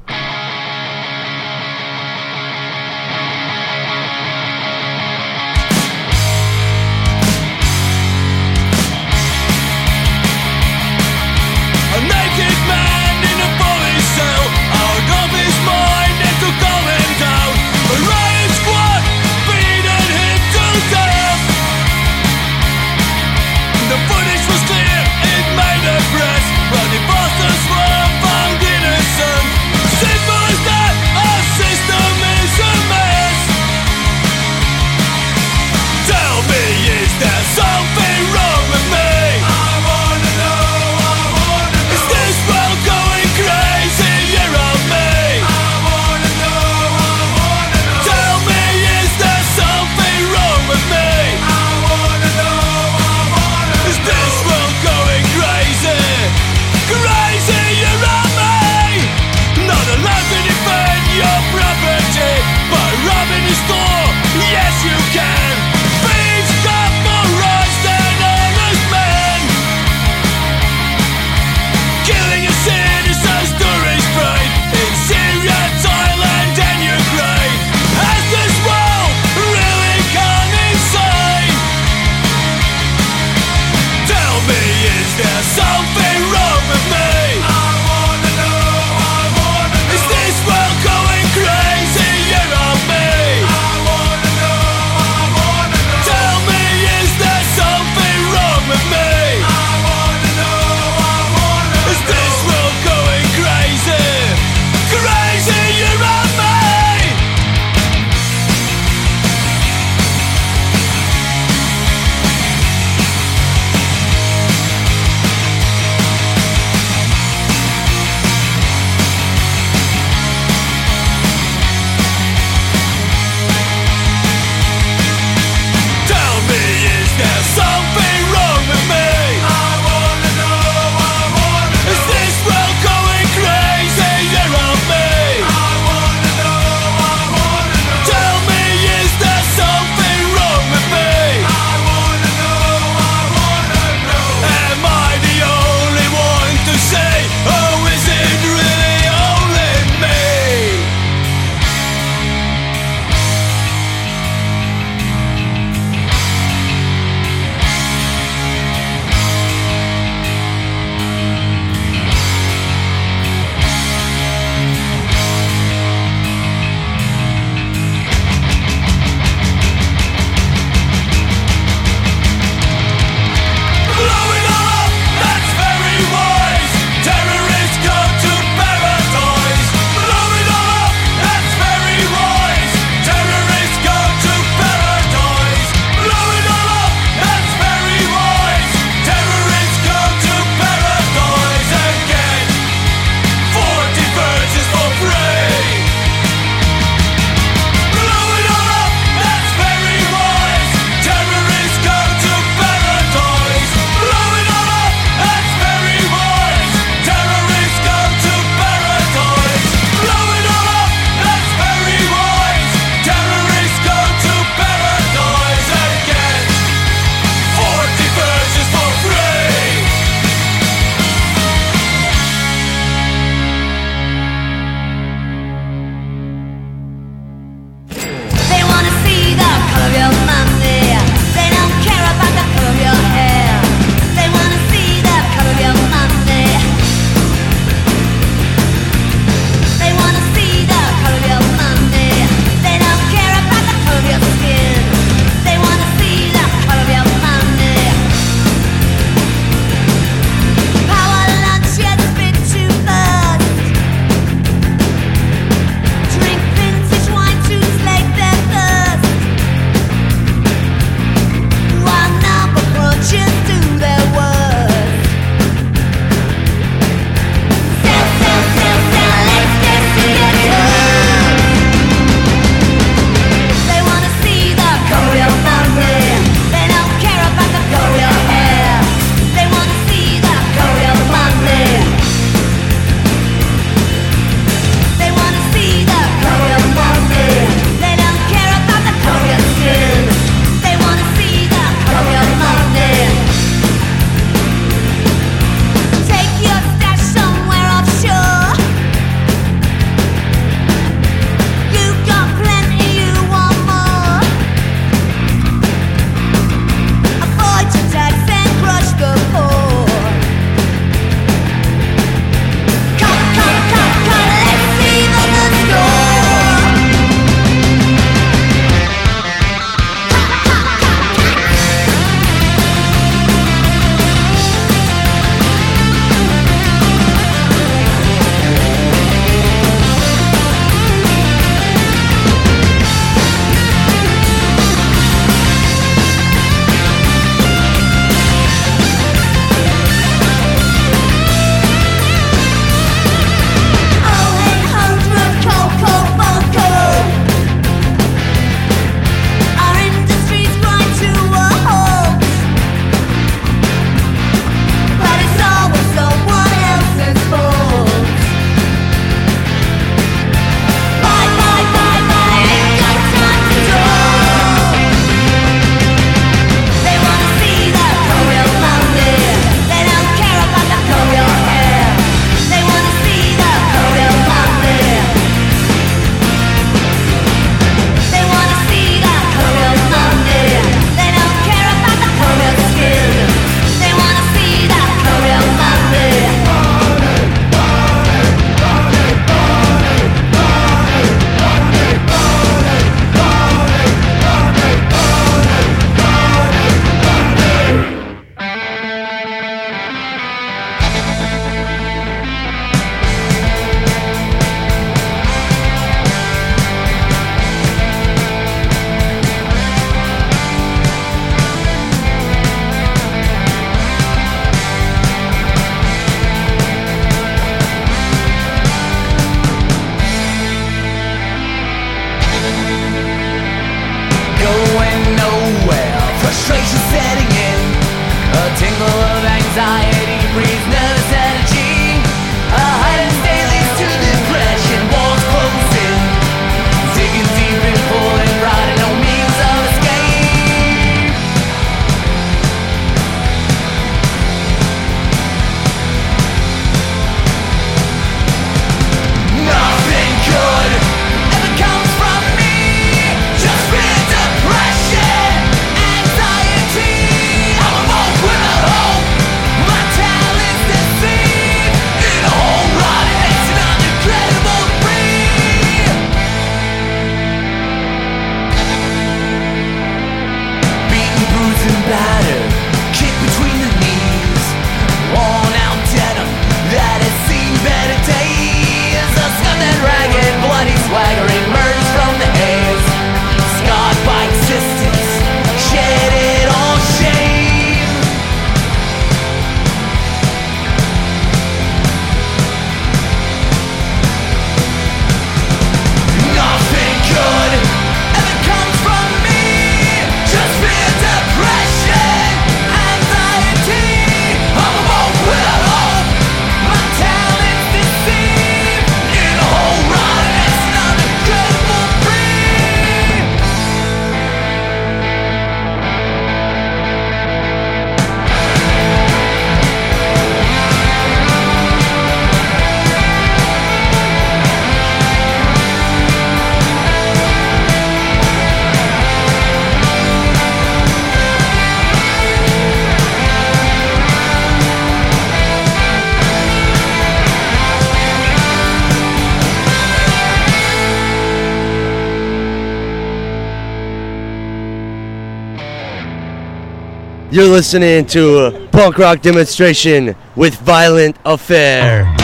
[547.43, 552.22] You're listening to punk rock demonstration with Violent Affair.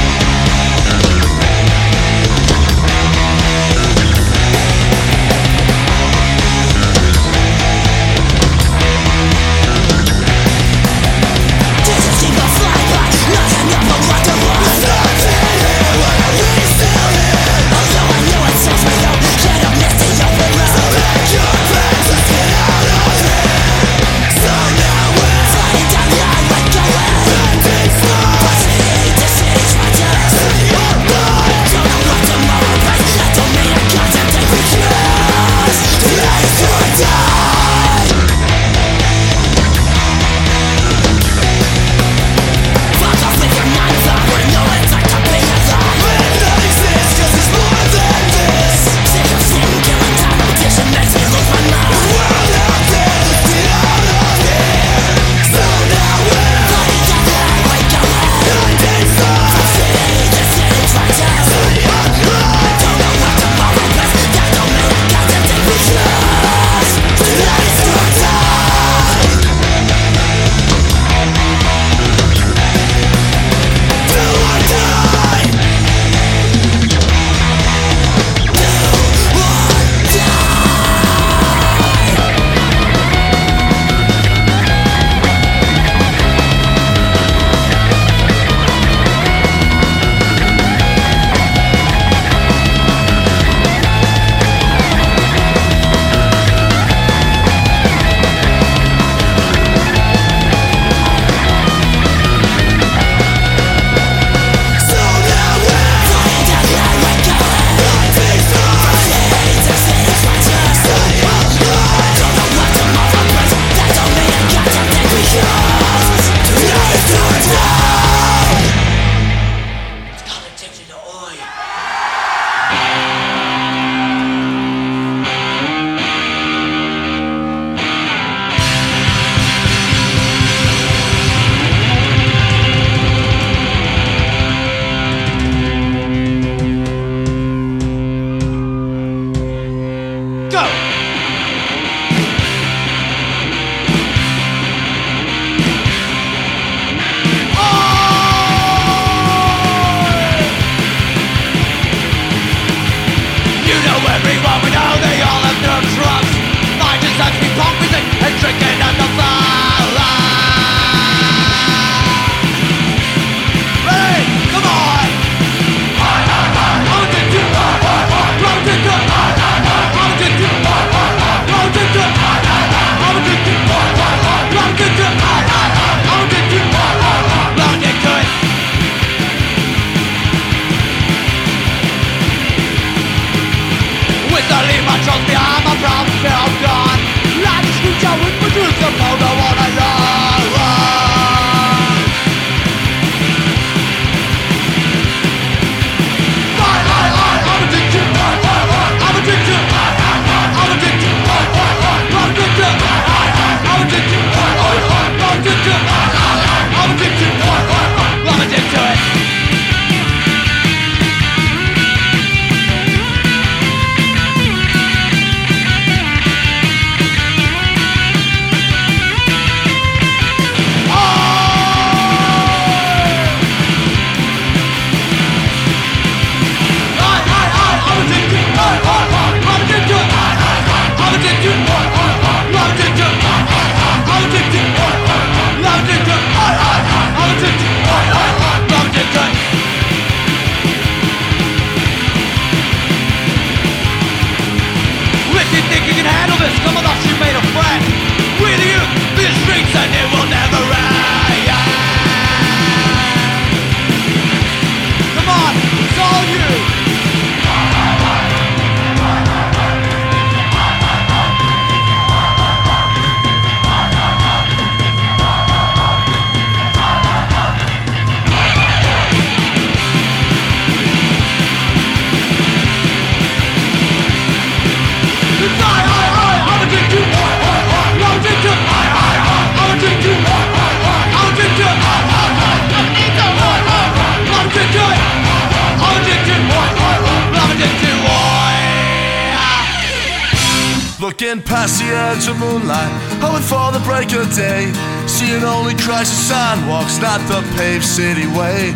[291.76, 292.88] The edge of moonlight,
[293.20, 294.72] hoping for the break of day.
[295.04, 298.72] Seeing only Christ the sidewalks, not the paved city way.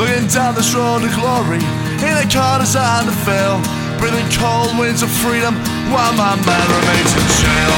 [0.00, 1.60] Looking down this road to glory,
[2.00, 3.60] in a car designed to fail.
[4.00, 5.52] Breathing cold winds of freedom
[5.92, 7.76] while my man remains in jail.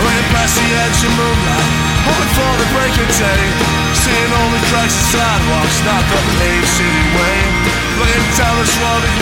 [0.00, 1.79] Looking past the edge of moonlight,
[2.10, 3.42] hoping for the break of day.
[3.94, 4.30] Seeing
[4.70, 7.38] Christ the sidewalks, not the paved city way.
[7.98, 9.12] Looking down this glory,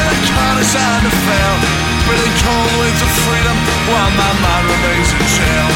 [0.00, 1.56] in a car designed to fail.
[2.08, 3.56] Breathing cold winds of freedom
[3.88, 5.68] while my mind remains in jail.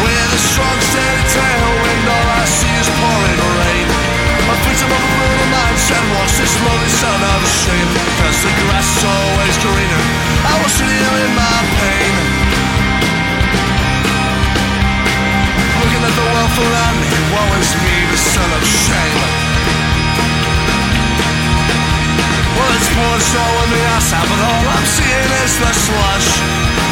[0.00, 3.88] With a strong steady tailwind, all I see is pouring rain.
[4.44, 7.90] A victim of a brutal mindset, watch this lonely son of shame.
[8.20, 10.04] Cause the grass is always greener.
[10.44, 12.33] I was sitting here in my pain.
[16.04, 19.20] At the around me, woe is me, the son of shame.
[22.52, 26.28] Well, it's pouring snow in the outside, but all I'm seeing is the slush.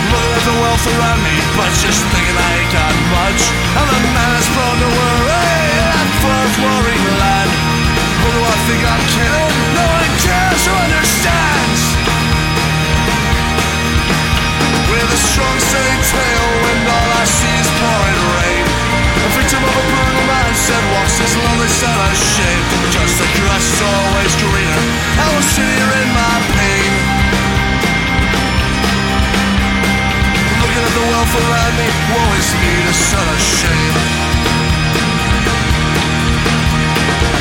[0.08, 3.40] Looking at the wealth around me, but just thinking I ain't got much.
[3.76, 5.60] I'm a man that's prone to worry,
[6.24, 7.52] full of worrying land.
[8.16, 9.52] Who do I think I'm kidding?
[9.76, 11.80] No one cares who understands.
[14.88, 17.11] With a strong steady tailwind,
[19.72, 20.24] A brutal
[20.92, 21.16] walks
[22.12, 22.64] shame.
[22.92, 24.84] Just the grass is always greener.
[25.16, 26.92] I will sit here in my pain.
[30.60, 31.88] Looking at the wealth around me,
[33.32, 33.96] of shame.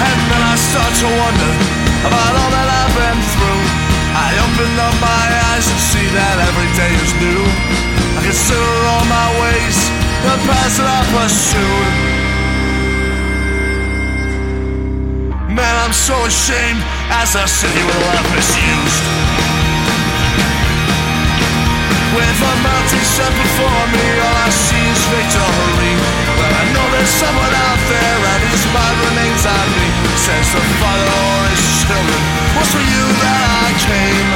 [0.08, 1.54] And then I start to wonder
[2.08, 3.64] about all that I've been through.
[4.16, 7.44] I open up my eyes and see that every day is new.
[8.16, 9.78] I consider all my ways,
[10.24, 12.11] the paths that I pursued.
[15.92, 16.80] I'm so ashamed
[17.20, 19.04] as I sit here with life misused.
[22.16, 25.92] With a mountain set before me, all I see is victory.
[26.40, 29.88] But I know there's someone out there and his mind remains on me.
[30.16, 32.24] Says the father or his children,
[32.56, 34.30] was for you that I came.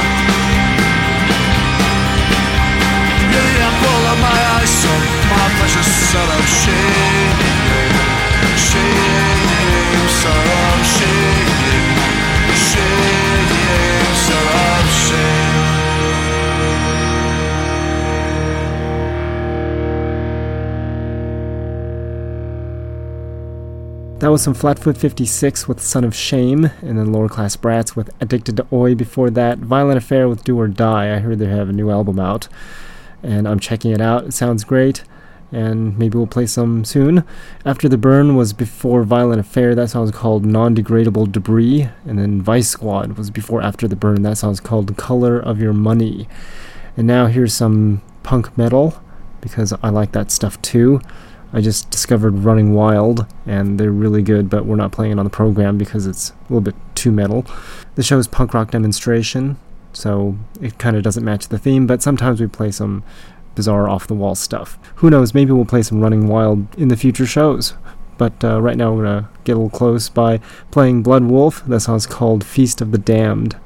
[3.32, 5.00] You're the apple of my eye, son,
[5.32, 7.32] my precious son of shame.
[8.60, 10.65] Shame, son
[24.26, 28.10] That was some Flatfoot 56 with Son of Shame, and then Lower Class Brats with
[28.20, 29.58] Addicted to Oi before that.
[29.58, 31.14] Violent Affair with Do or Die.
[31.14, 32.48] I heard they have a new album out,
[33.22, 34.24] and I'm checking it out.
[34.24, 35.04] It sounds great,
[35.52, 37.22] and maybe we'll play some soon.
[37.64, 39.76] After the Burn was before Violent Affair.
[39.76, 44.22] That song's called Non Degradable Debris, and then Vice Squad was before After the Burn.
[44.22, 46.26] That song's called Color of Your Money.
[46.96, 49.00] And now here's some punk metal,
[49.40, 51.00] because I like that stuff too.
[51.56, 55.24] I just discovered Running Wild, and they're really good, but we're not playing it on
[55.24, 57.46] the program because it's a little bit too metal.
[57.94, 59.56] The show's punk rock demonstration,
[59.94, 63.02] so it kind of doesn't match the theme, but sometimes we play some
[63.54, 64.78] bizarre off the wall stuff.
[64.96, 67.72] Who knows, maybe we'll play some Running Wild in the future shows.
[68.18, 71.64] But uh, right now we're gonna get a little close by playing Blood Wolf.
[71.64, 73.56] That song's called Feast of the Damned.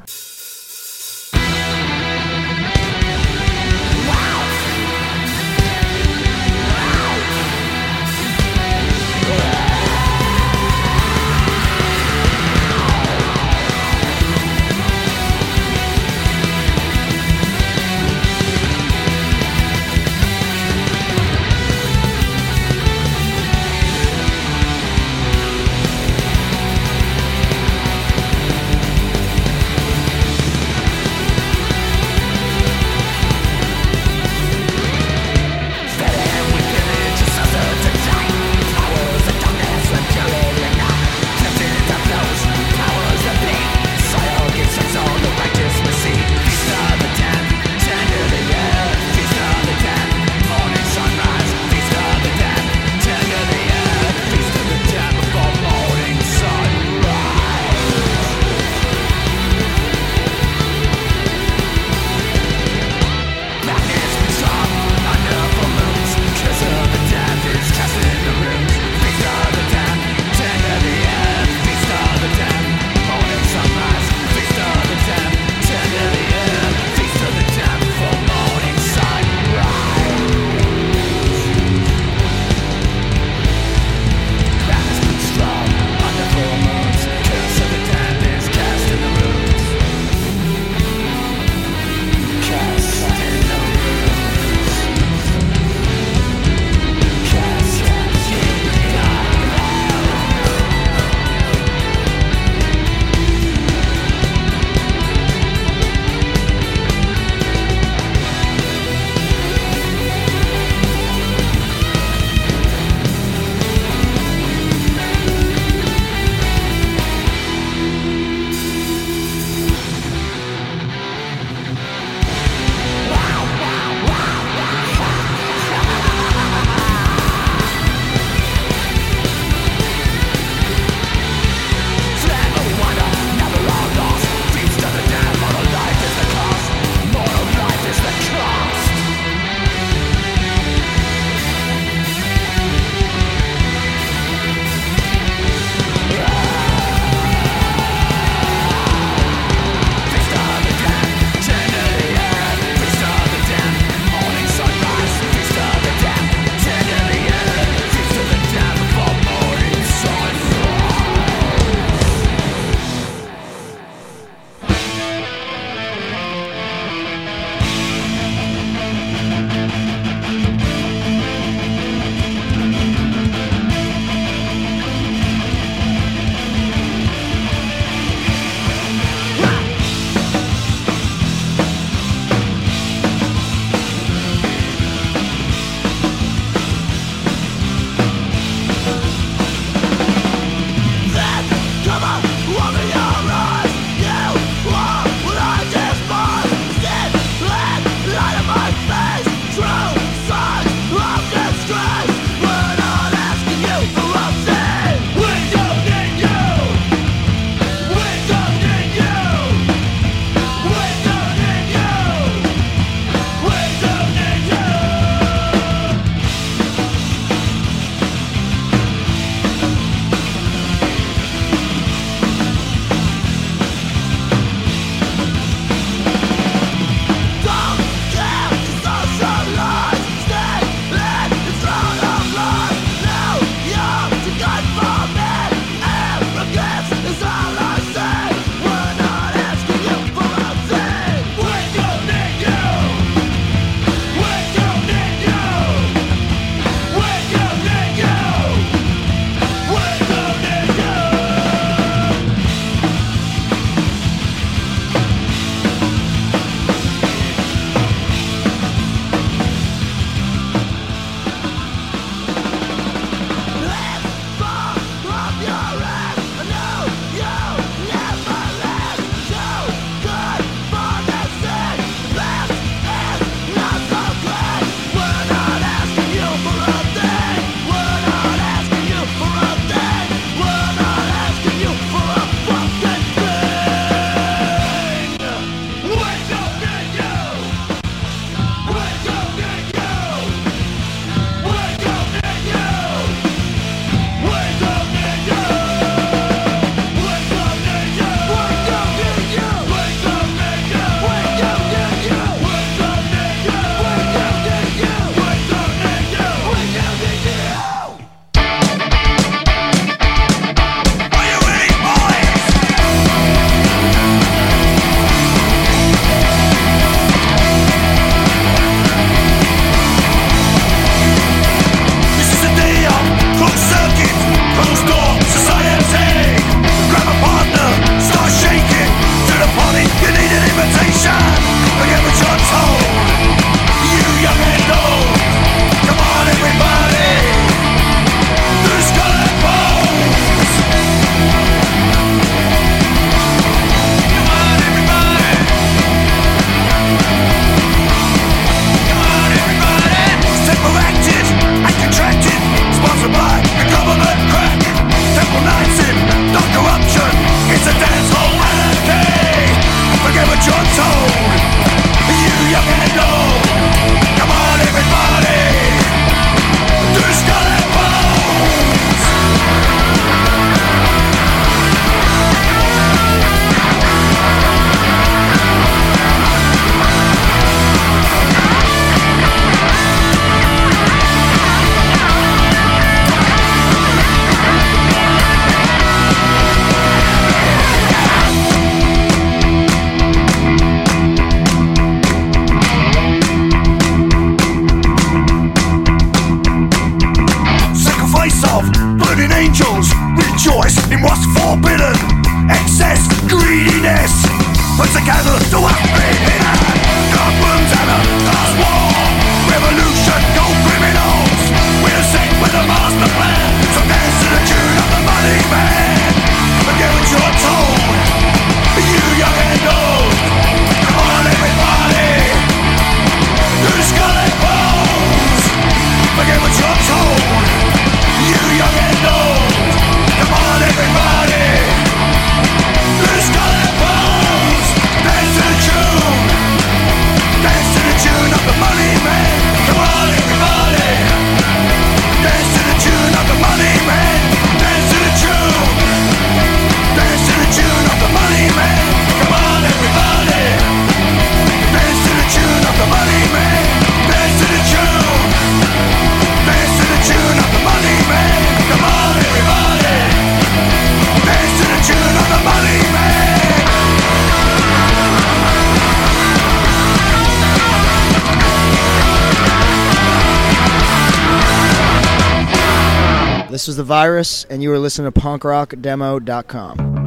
[473.60, 476.99] This was The Virus, and you were listening to PunkrockDemo.com.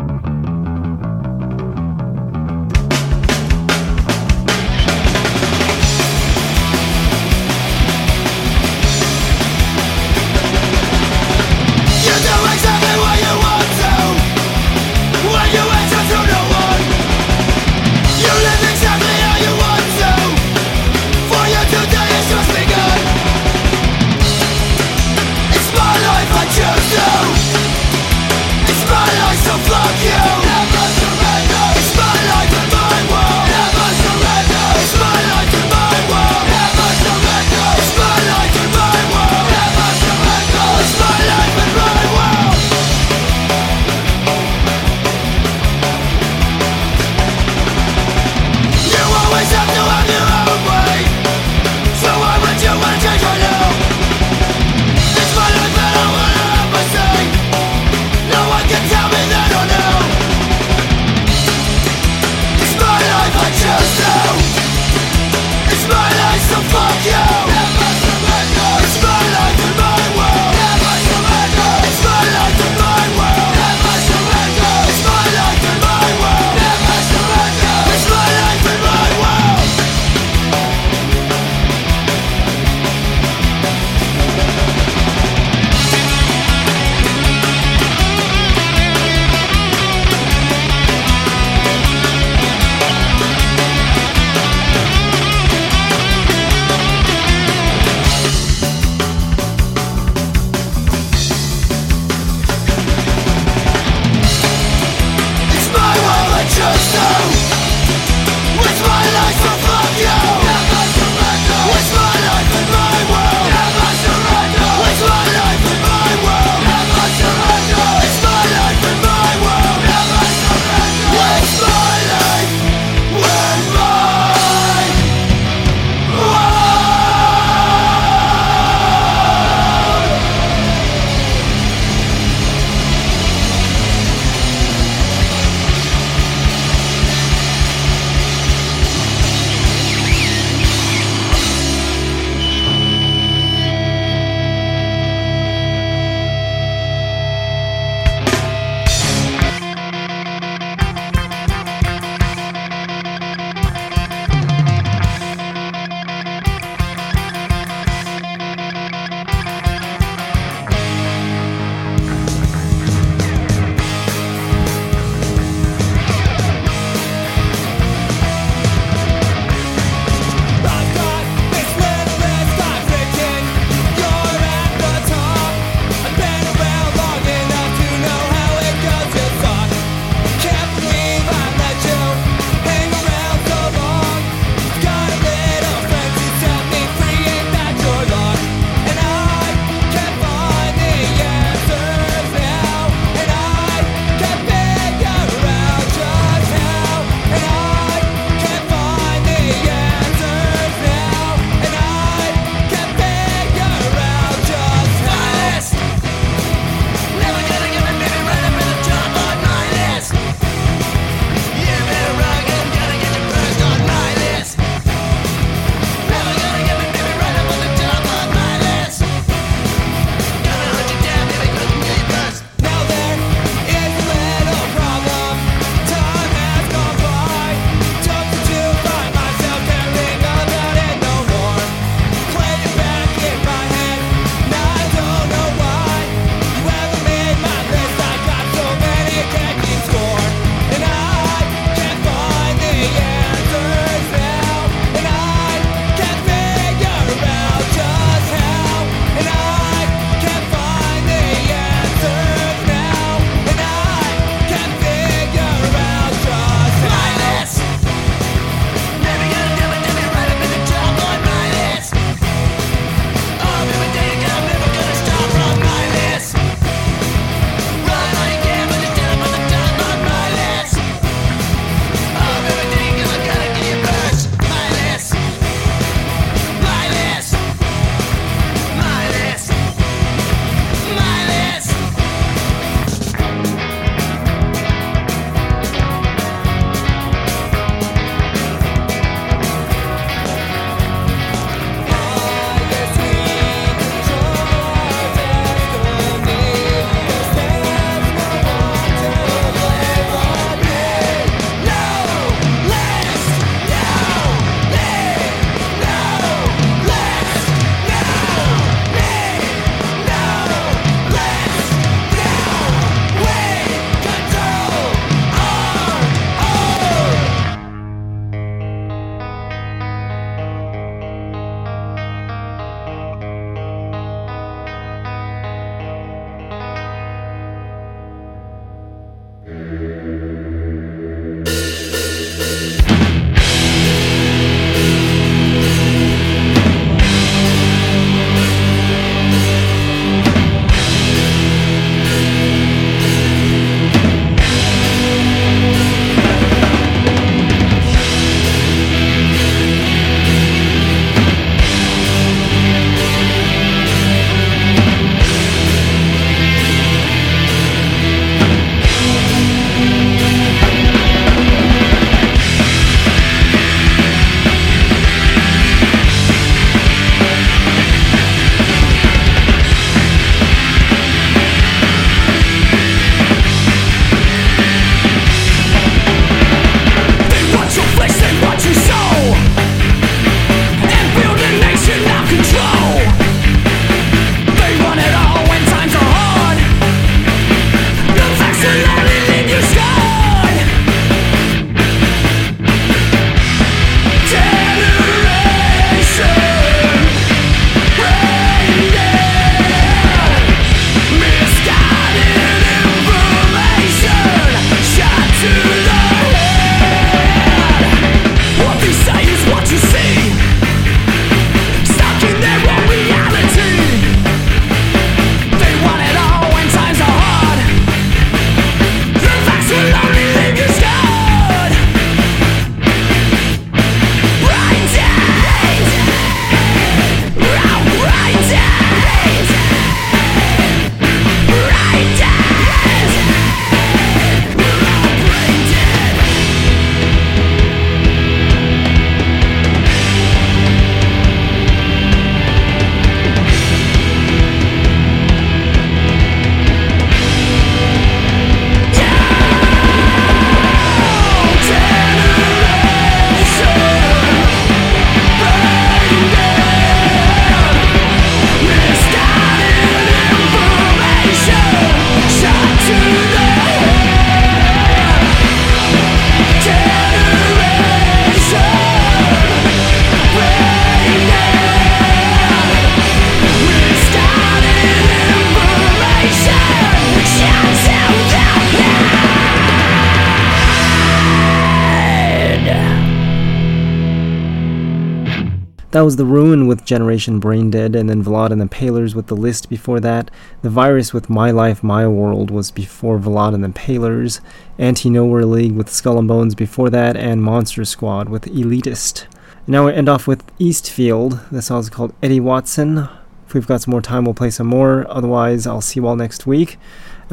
[485.93, 489.27] That was The Ruin with Generation Brain Dead, and then Vlad and the Palers with
[489.27, 490.31] The List before that.
[490.63, 494.39] The Virus with My Life, My World was before Vlad and the Palers.
[494.79, 499.27] Anti Nowhere League with Skull and Bones before that, and Monster Squad with Elitist.
[499.67, 501.39] Now we end off with Eastfield.
[501.51, 503.07] The song's called Eddie Watson.
[503.45, 505.05] If we've got some more time, we'll play some more.
[505.11, 506.79] Otherwise, I'll see you all next week.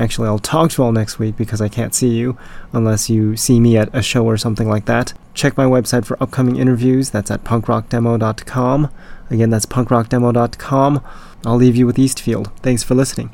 [0.01, 2.39] Actually, I'll talk to you all next week because I can't see you
[2.73, 5.13] unless you see me at a show or something like that.
[5.35, 7.11] Check my website for upcoming interviews.
[7.11, 8.91] That's at punkrockdemo.com.
[9.31, 11.05] Again, that's punkrockdemo.com.
[11.45, 12.51] I'll leave you with Eastfield.
[12.63, 13.31] Thanks for listening.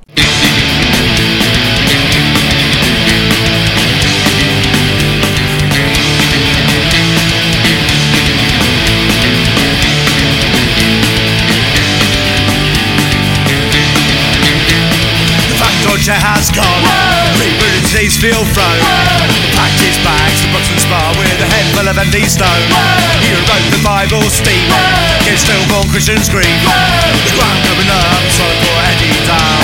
[18.16, 18.80] Field thrown.
[19.52, 22.64] Packed his bags to and Spa with a head full of empty stone.
[23.20, 24.72] He wrote the Bible steaming.
[25.28, 26.48] Gives stillborn Christians grief.
[26.48, 29.60] The ground coming up, solid poor Eddie down.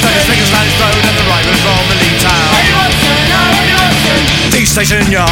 [0.00, 2.52] Stuck his fingers down his throat and the right was from the lead town.
[4.48, 5.28] D station yard.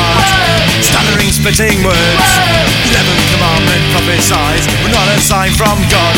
[0.84, 2.28] Stuttering, spitting words.
[2.92, 4.68] Eleventh commandment prophesies.
[4.84, 6.12] We're not a sign from God.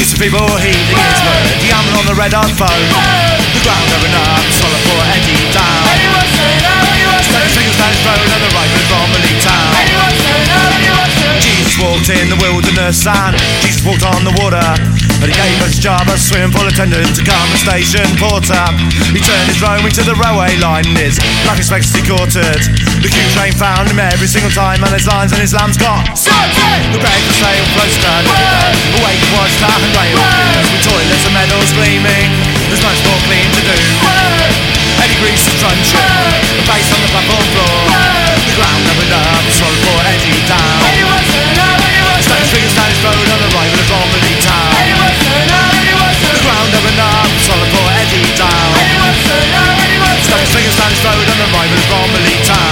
[0.00, 1.44] Used to people heeding his word.
[1.60, 2.88] Yammering on the red hot phone.
[3.52, 5.84] The ground going up, swallow poor Eddie down.
[7.20, 9.76] Stuck his fingers down his throat and the right was from the lead town.
[11.44, 14.64] Jesus walked in the wilderness and Jesus walked on the water.
[15.20, 18.64] But he gave us job as swimming pool attendant to come the station porter.
[19.12, 22.56] He turned his rowing to the railway line and his life expectancy quartered.
[23.00, 26.04] The Q train found him every single time and his lines and his lambs got
[26.12, 30.20] The breakfast sail close down Awake watch that and rail
[30.68, 32.28] With toilets and medals gleaming.
[32.68, 33.78] There's much more clean to do.
[35.00, 37.88] Eddie Grease is crunching The bass on the platform floor.
[38.44, 40.84] The ground opened up Swallowed poor Eddie down.
[42.52, 44.76] Fingers down his throat on the right with a bomb in the town.
[46.20, 48.76] The ground opened up Swallowed poor Eddie down.
[50.52, 52.69] Fingers down his throat on the right with a in town